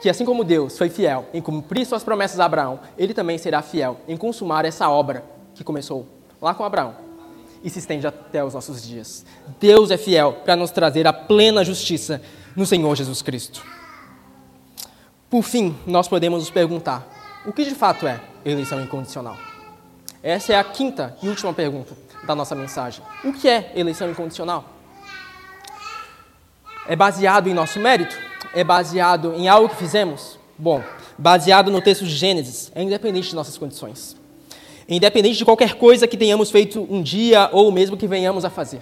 [0.00, 3.62] que, assim como Deus foi fiel em cumprir suas promessas a Abraão, ele também será
[3.62, 5.24] fiel em consumar essa obra
[5.54, 6.06] que começou
[6.40, 6.94] lá com Abraão
[7.64, 9.26] e se estende até os nossos dias.
[9.58, 12.22] Deus é fiel para nos trazer a plena justiça
[12.54, 13.77] no Senhor Jesus Cristo.
[15.30, 17.06] Por fim, nós podemos nos perguntar:
[17.44, 19.36] o que de fato é eleição incondicional?
[20.22, 21.94] Essa é a quinta e última pergunta
[22.26, 23.04] da nossa mensagem.
[23.24, 24.64] O que é eleição incondicional?
[26.88, 28.16] É baseado em nosso mérito?
[28.54, 30.38] É baseado em algo que fizemos?
[30.56, 30.82] Bom,
[31.16, 34.16] baseado no texto de Gênesis, é independente de nossas condições.
[34.88, 38.50] É independente de qualquer coisa que tenhamos feito um dia ou mesmo que venhamos a
[38.50, 38.80] fazer.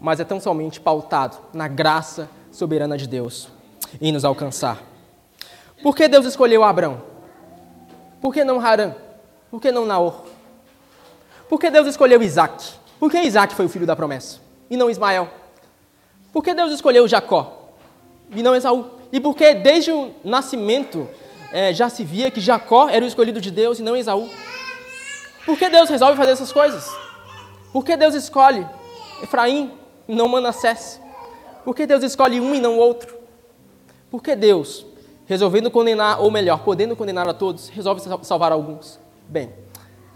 [0.00, 3.48] Mas é tão somente pautado na graça soberana de Deus
[4.00, 4.95] em nos alcançar.
[5.82, 7.02] Por que Deus escolheu Abraão?
[8.20, 8.94] Por que não Harã?
[9.50, 10.24] Por que não Naor?
[11.48, 12.72] Por que Deus escolheu Isaac?
[12.98, 14.40] Por que Isaac foi o filho da promessa?
[14.68, 15.28] E não Ismael?
[16.32, 17.70] Por que Deus escolheu Jacó?
[18.30, 18.90] E não Esaú?
[19.12, 21.08] E por que desde o nascimento
[21.52, 24.28] é, já se via que Jacó era o escolhido de Deus e não Esaú?
[25.44, 26.90] Por que Deus resolve fazer essas coisas?
[27.72, 28.66] Por que Deus escolhe
[29.22, 29.72] Efraim
[30.08, 31.00] e não Manassés?
[31.64, 33.16] Por que Deus escolhe um e não outro?
[34.10, 34.84] Por que Deus,
[35.26, 38.98] resolvendo condenar, ou melhor, podendo condenar a todos, resolve salvar alguns?
[39.28, 39.50] Bem,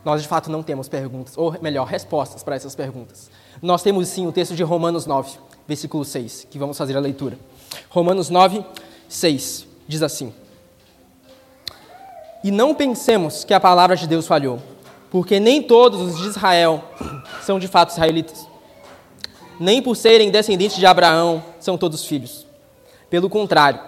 [0.04, 3.30] nós de fato não temos perguntas, ou melhor, respostas para essas perguntas.
[3.60, 7.38] Nós temos sim o texto de Romanos 9, versículo 6, que vamos fazer a leitura.
[7.90, 8.64] Romanos 9,
[9.08, 10.32] 6 diz assim:
[12.42, 14.58] E não pensemos que a palavra de Deus falhou
[15.10, 16.84] porque nem todos os de Israel
[17.42, 18.46] são de fato israelitas.
[19.58, 22.46] Nem por serem descendentes de Abraão são todos filhos.
[23.10, 23.80] Pelo contrário,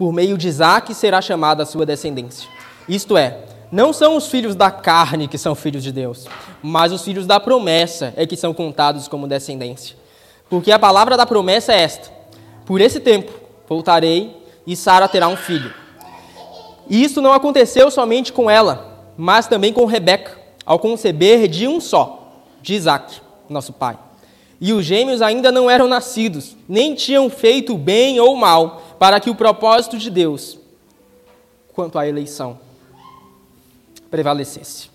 [0.00, 2.48] por meio de Isaac será chamada a sua descendência.
[2.88, 6.26] Isto é, não são os filhos da carne que são filhos de Deus,
[6.62, 9.94] mas os filhos da promessa é que são contados como descendência.
[10.48, 12.10] Porque a palavra da promessa é esta:
[12.64, 13.30] Por esse tempo
[13.68, 14.34] voltarei
[14.66, 15.70] e Sara terá um filho.
[16.88, 21.78] E isso não aconteceu somente com ela, mas também com Rebeca ao conceber de um
[21.78, 23.98] só, de Isaac, nosso pai.
[24.60, 29.30] E os gêmeos ainda não eram nascidos, nem tinham feito bem ou mal, para que
[29.30, 30.58] o propósito de Deus,
[31.72, 32.60] quanto à eleição,
[34.10, 34.90] prevalecesse.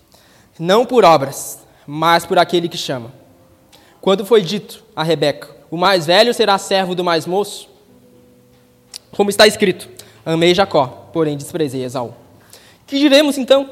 [0.60, 3.12] Não por obras, mas por aquele que chama.
[4.00, 7.68] Quando foi dito a Rebeca: O mais velho será servo do mais moço?
[9.10, 9.88] Como está escrito:
[10.24, 12.14] Amei Jacó, porém desprezei Esaú.
[12.86, 13.68] Que diremos então?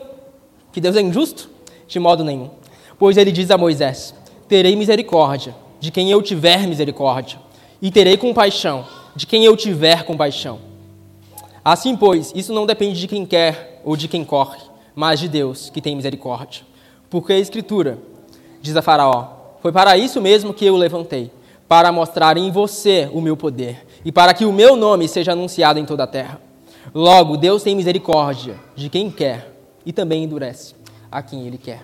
[0.72, 1.48] Que Deus é injusto?
[1.86, 2.50] De modo nenhum.
[2.98, 4.12] Pois ele diz a Moisés:
[4.48, 7.38] Terei misericórdia de quem eu tiver misericórdia,
[7.80, 10.58] e terei compaixão de quem eu tiver compaixão.
[11.64, 14.60] Assim, pois, isso não depende de quem quer ou de quem corre,
[14.94, 16.62] mas de Deus, que tem misericórdia.
[17.08, 17.98] Porque a Escritura,
[18.60, 19.28] diz a Faraó,
[19.62, 21.30] foi para isso mesmo que eu levantei,
[21.66, 25.78] para mostrar em você o meu poder, e para que o meu nome seja anunciado
[25.78, 26.40] em toda a terra.
[26.94, 29.54] Logo, Deus tem misericórdia de quem quer
[29.86, 30.74] e também endurece
[31.10, 31.82] a quem ele quer.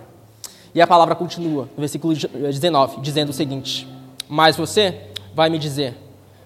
[0.75, 3.89] E a palavra continua, no versículo 19, dizendo o seguinte:
[4.29, 5.97] Mas você vai me dizer,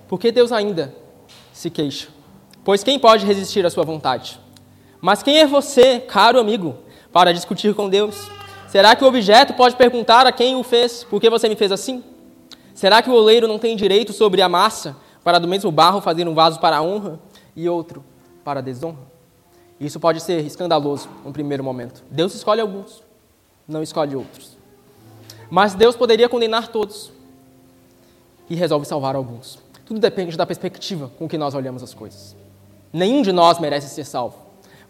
[0.08, 0.94] por que Deus ainda
[1.52, 2.08] se queixa?
[2.64, 4.40] Pois quem pode resistir à sua vontade?
[5.00, 6.76] Mas quem é você, caro amigo,
[7.12, 8.28] para discutir com Deus?
[8.68, 11.70] Será que o objeto pode perguntar a quem o fez, por que você me fez
[11.70, 12.02] assim?
[12.74, 16.26] Será que o oleiro não tem direito sobre a massa, para do mesmo barro fazer
[16.26, 17.20] um vaso para a honra
[17.54, 18.04] e outro
[18.42, 19.14] para a desonra?
[19.78, 22.02] Isso pode ser escandaloso no primeiro momento.
[22.10, 23.02] Deus escolhe alguns,
[23.66, 24.56] não escolhe outros.
[25.50, 27.12] Mas Deus poderia condenar todos
[28.48, 29.63] e resolve salvar alguns.
[29.84, 32.34] Tudo depende da perspectiva com que nós olhamos as coisas.
[32.92, 34.36] Nenhum de nós merece ser salvo,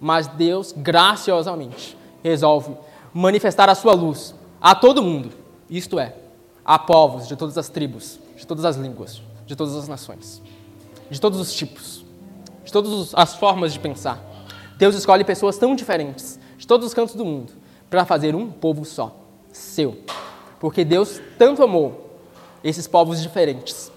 [0.01, 2.77] mas Deus graciosamente resolve
[3.13, 5.31] manifestar a sua luz a todo mundo,
[5.69, 6.15] isto é,
[6.65, 10.41] a povos de todas as tribos, de todas as línguas, de todas as nações,
[11.11, 12.05] de todos os tipos,
[12.65, 14.19] de todas as formas de pensar.
[14.77, 17.53] Deus escolhe pessoas tão diferentes, de todos os cantos do mundo,
[17.91, 19.15] para fazer um povo só,
[19.53, 19.99] seu.
[20.59, 22.19] Porque Deus tanto amou
[22.63, 23.93] esses povos diferentes,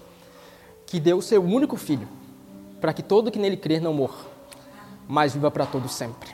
[0.88, 2.08] que deu o seu único filho,
[2.80, 4.24] para que todo que nele crer não morra,
[5.06, 6.30] mas viva para todo sempre.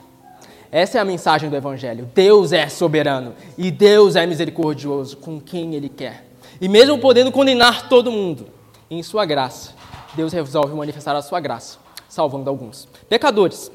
[0.71, 2.09] Essa é a mensagem do Evangelho.
[2.15, 6.27] Deus é soberano e Deus é misericordioso com quem Ele quer.
[6.61, 8.47] E mesmo podendo condenar todo mundo,
[8.91, 9.73] em Sua graça,
[10.15, 11.79] Deus resolve manifestar a Sua graça,
[12.09, 12.89] salvando alguns.
[13.09, 13.71] Pecadores,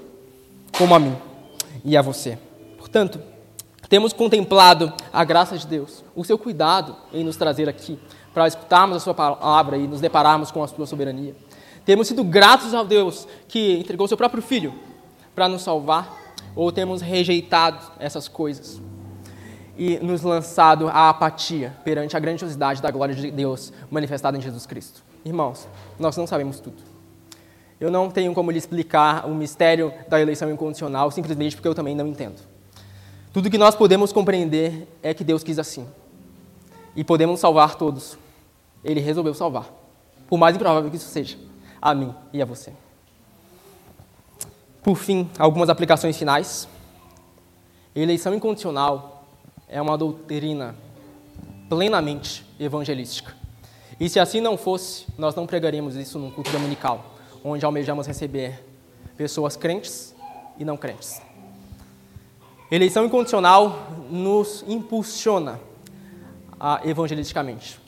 [0.78, 1.16] como a mim
[1.84, 2.38] e a você.
[2.78, 3.20] Portanto,
[3.88, 7.98] temos contemplado a graça de Deus, o seu cuidado em nos trazer aqui
[8.34, 11.36] para escutarmos a sua palavra e nos depararmos com a sua soberania.
[11.86, 14.74] Temos sido gratos ao Deus que entregou seu próprio filho
[15.34, 16.18] para nos salvar,
[16.56, 18.82] ou temos rejeitado essas coisas
[19.78, 24.66] e nos lançado à apatia perante a grandiosidade da glória de Deus manifestada em Jesus
[24.66, 25.02] Cristo?
[25.24, 25.68] Irmãos,
[25.98, 26.84] nós não sabemos tudo.
[27.80, 31.96] Eu não tenho como lhe explicar o mistério da eleição incondicional simplesmente porque eu também
[31.96, 32.42] não entendo.
[33.32, 35.88] Tudo que nós podemos compreender é que Deus quis assim.
[36.96, 38.18] E podemos salvar todos.
[38.84, 39.72] Ele resolveu salvar.
[40.28, 41.38] Por mais improvável que isso seja,
[41.82, 42.74] a mim e a você.
[44.82, 46.68] Por fim, algumas aplicações finais.
[47.96, 49.28] Eleição incondicional
[49.68, 50.76] é uma doutrina
[51.70, 53.36] plenamente evangelística.
[54.00, 57.14] E se assim não fosse, nós não pregaríamos isso num culto dominical,
[57.44, 58.66] onde almejamos receber
[59.16, 60.16] pessoas crentes
[60.58, 61.22] e não crentes.
[62.72, 65.60] Eleição incondicional nos impulsiona
[66.60, 67.80] a, evangelisticamente.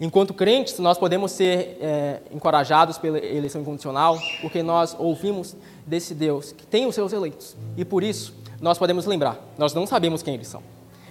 [0.00, 5.54] Enquanto crentes, nós podemos ser é, encorajados pela eleição incondicional, porque nós ouvimos
[5.86, 7.56] desse Deus que tem os seus eleitos.
[7.76, 10.62] E por isso, nós podemos lembrar, nós não sabemos quem eles são.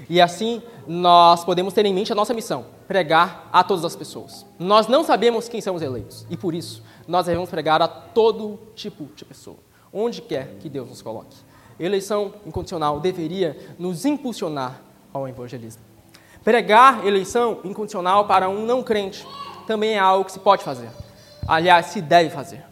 [0.09, 4.45] E assim, nós podemos ter em mente a nossa missão, pregar a todas as pessoas.
[4.59, 8.59] Nós não sabemos quem são os eleitos, e por isso, nós devemos pregar a todo
[8.75, 9.57] tipo de pessoa,
[9.93, 11.37] onde quer que Deus nos coloque.
[11.79, 14.79] Eleição incondicional deveria nos impulsionar
[15.13, 15.81] ao evangelismo.
[16.43, 19.25] Pregar eleição incondicional para um não crente
[19.65, 20.89] também é algo que se pode fazer.
[21.47, 22.63] Aliás, se deve fazer.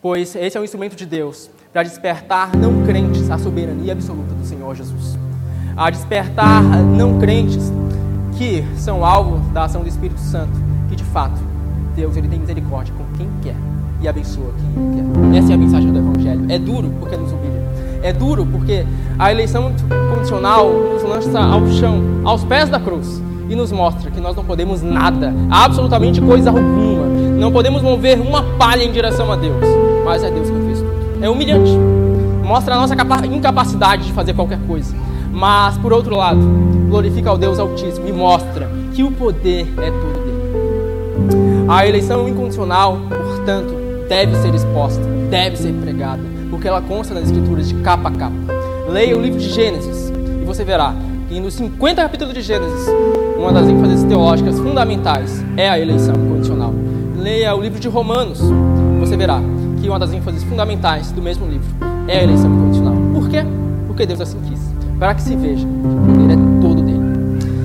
[0.00, 4.46] Pois esse é um instrumento de Deus para despertar não crentes à soberania absoluta do
[4.46, 5.18] Senhor Jesus.
[5.76, 7.72] A despertar não crentes
[8.38, 10.52] que são alvo da ação do Espírito Santo,
[10.88, 11.40] que de fato
[11.94, 13.56] Deus ele tem misericórdia com quem quer
[14.00, 15.38] e abençoa quem quer.
[15.38, 16.46] Essa é a mensagem do Evangelho.
[16.50, 17.65] É duro porque nos humilha.
[18.06, 18.86] É duro porque
[19.18, 19.72] a eleição
[20.14, 24.44] condicional nos lança ao chão, aos pés da cruz, e nos mostra que nós não
[24.44, 27.04] podemos nada, absolutamente coisa alguma.
[27.36, 29.56] Não podemos mover uma palha em direção a Deus,
[30.04, 30.92] mas é Deus quem fez tudo.
[31.20, 31.72] É humilhante.
[32.44, 32.94] Mostra a nossa
[33.26, 34.94] incapacidade de fazer qualquer coisa.
[35.32, 36.40] Mas, por outro lado,
[36.88, 41.66] glorifica ao Deus Altíssimo e mostra que o poder é todo dele.
[41.66, 43.74] A eleição incondicional, portanto,
[44.08, 48.36] deve ser exposta, deve ser pregada, porque ela consta nas Escrituras de capa a capa.
[48.88, 50.94] Leia o livro de Gênesis e você verá
[51.28, 52.86] que nos 50 capítulos de Gênesis,
[53.36, 56.72] uma das ênfases teológicas fundamentais é a eleição incondicional.
[57.16, 59.40] Leia o livro de Romanos, e você verá
[59.80, 61.66] que uma das ênfases fundamentais do mesmo livro
[62.06, 62.94] é a eleição incondicional.
[63.12, 63.44] Por quê?
[63.86, 64.60] Porque Deus assim quis.
[64.98, 67.00] Para que se veja que o poder é todo dele.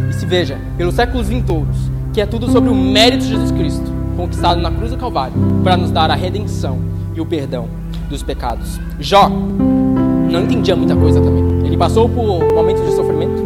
[0.10, 1.78] E se veja, pelos séculos vintouros,
[2.14, 5.78] que é tudo sobre o mérito de Jesus Cristo, conquistado na cruz do Calvário, para
[5.78, 6.80] nos dar a redenção
[7.16, 7.68] e o perdão
[8.10, 8.80] dos pecados.
[9.00, 11.66] Jó não entendia muita coisa também.
[11.66, 13.44] Ele passou por momentos de sofrimento,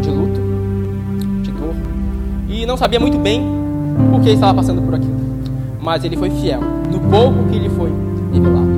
[0.00, 0.40] de luto,
[1.42, 1.74] de dor,
[2.48, 3.42] e não sabia muito bem
[4.10, 5.16] por que estava passando por aquilo.
[5.80, 7.92] Mas ele foi fiel no pouco que lhe foi
[8.32, 8.76] revelado.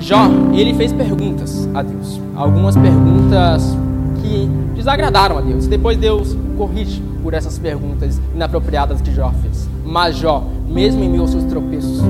[0.00, 2.20] Jó, ele fez perguntas a Deus.
[2.34, 3.76] Algumas perguntas
[4.22, 5.66] que desagradaram a Deus.
[5.66, 9.68] Depois Deus corrige por essas perguntas inapropriadas que Jó fez.
[9.84, 12.00] Mas Jó, mesmo em meio aos seus tropeços,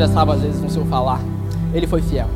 [0.00, 1.20] se expressava às vezes no seu falar,
[1.74, 2.26] ele foi fiel.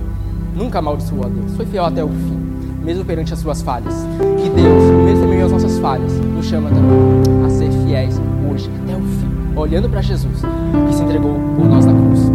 [0.55, 1.57] Nunca amaldiçoou a Deus.
[1.57, 2.39] Foi fiel até o fim,
[2.83, 3.95] mesmo perante as suas falhas.
[4.37, 8.71] Que Deus, mesmo em meio às nossas falhas, nos chama também a ser fiéis hoje,
[8.83, 10.43] até o fim, olhando para Jesus,
[10.89, 12.31] que se entregou por nós na cruz.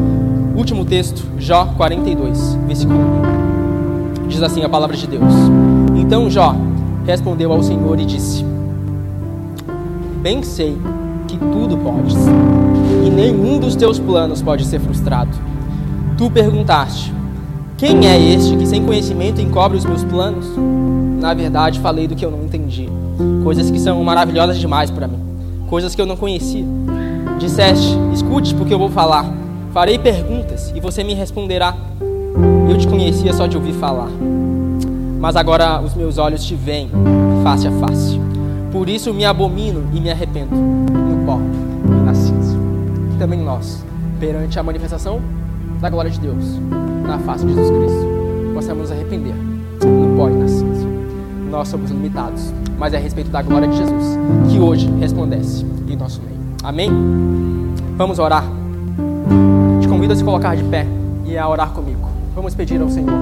[0.56, 3.00] Último texto, Jó 42, versículo
[4.26, 4.28] 1.
[4.28, 5.34] Diz assim a palavra de Deus.
[5.96, 6.56] Então Jó
[7.06, 8.44] respondeu ao Senhor e disse:
[10.22, 10.78] Bem sei
[11.28, 12.18] que tudo podes,
[13.10, 15.32] e nenhum dos teus planos pode ser frustrado.
[16.18, 17.12] Tu perguntaste:
[17.76, 20.46] Quem é este que sem conhecimento encobre os meus planos?
[21.20, 22.88] Na verdade, falei do que eu não entendi,
[23.44, 25.20] coisas que são maravilhosas demais para mim,
[25.68, 26.66] coisas que eu não conhecia.
[27.40, 29.26] Disseste: Escute, porque eu vou falar.
[29.74, 31.76] Farei perguntas e você me responderá.
[32.70, 34.10] Eu te conhecia só de ouvir falar,
[35.20, 36.90] mas agora os meus olhos te veem
[37.44, 38.20] face a face.
[38.72, 41.40] Por isso me abomino e me arrependo no pó.
[43.20, 43.84] Também nós,
[44.18, 45.20] perante a manifestação
[45.82, 46.58] da glória de Deus
[47.06, 48.08] na face de Jesus Cristo,
[48.54, 50.88] possamos nos arrepender no pó e na cinza.
[51.52, 54.18] Nós somos limitados, mas é a respeito da glória de Jesus
[54.50, 56.40] que hoje resplandece em nosso meio.
[56.64, 56.90] Amém?
[57.98, 58.46] Vamos orar.
[59.82, 60.88] Te convido a se colocar de pé
[61.26, 62.08] e a orar comigo.
[62.34, 63.20] Vamos pedir ao Senhor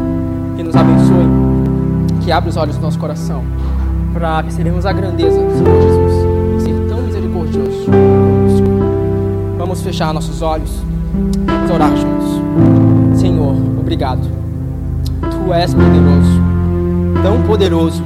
[0.56, 1.26] que nos abençoe,
[2.24, 3.44] que abra os olhos do nosso coração
[4.14, 6.14] para percebermos a grandeza do Senhor Jesus
[6.54, 8.27] em ser tão misericordioso.
[9.68, 10.72] Vamos fechar nossos olhos,
[11.46, 13.20] vamos orar juntos.
[13.20, 14.22] Senhor, obrigado.
[15.20, 16.42] Tu és poderoso,
[17.22, 18.02] tão poderoso,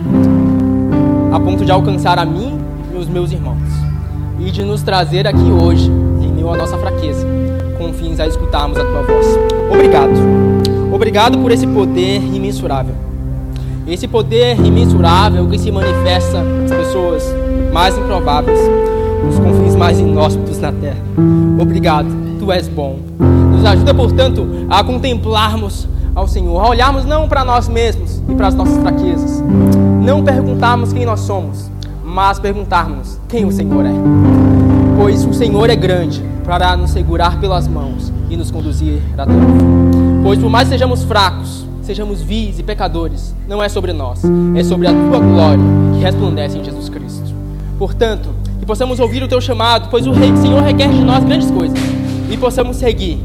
[1.31, 2.57] a ponto de alcançar a mim
[2.91, 3.61] e os meus irmãos
[4.39, 5.87] e de nos trazer aqui hoje,
[6.19, 7.27] em meio à nossa fraqueza,
[7.77, 9.27] com fins a escutarmos a tua voz.
[9.71, 10.13] Obrigado.
[10.91, 12.95] Obrigado por esse poder imensurável.
[13.85, 17.23] Esse poder imensurável que se manifesta nas pessoas
[17.71, 18.59] mais improváveis,
[19.23, 21.01] nos confins mais inóspitos na terra.
[21.59, 22.07] Obrigado,
[22.39, 22.99] tu és bom.
[23.51, 28.47] Nos ajuda, portanto, a contemplarmos ao Senhor, a olharmos não para nós mesmos e para
[28.47, 29.43] as nossas fraquezas,
[30.03, 31.69] não perguntarmos quem nós somos,
[32.03, 33.93] mas perguntarmos quem o Senhor é.
[34.97, 39.35] Pois o Senhor é grande para nos segurar pelas mãos e nos conduzir até o
[39.35, 40.21] fim.
[40.23, 44.21] Pois por mais sejamos fracos, sejamos vis e pecadores, não é sobre nós,
[44.55, 47.33] é sobre a tua glória que resplandece em Jesus Cristo.
[47.77, 48.29] Portanto,
[48.71, 51.77] possamos ouvir o teu chamado, pois o Senhor requer de nós grandes coisas,
[52.31, 53.21] e possamos seguir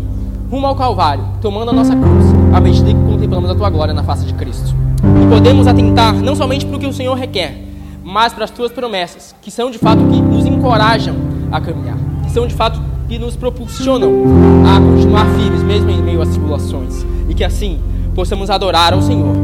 [0.50, 4.02] rumo ao Calvário, tomando a nossa cruz, à medida que contemplamos a tua glória na
[4.02, 4.74] face de Cristo.
[5.22, 7.64] E podemos atentar não somente para o que o Senhor requer,
[8.02, 11.14] mas para as tuas promessas, que são de fato que nos encorajam
[11.52, 14.10] a caminhar, que são de fato que nos propulsionam
[14.66, 17.78] a continuar firmes, mesmo em meio às tribulações, e que assim
[18.16, 19.36] possamos adorar ao Senhor,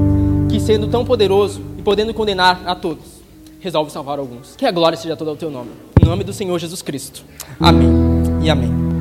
[0.49, 3.23] que sendo tão poderoso e podendo condenar a todos,
[3.61, 4.57] resolve salvar alguns.
[4.57, 5.92] Que a glória seja toda ao teu nome.
[6.03, 7.25] Em nome do Senhor Jesus Cristo.
[7.61, 7.89] Amém
[8.43, 8.92] e amém.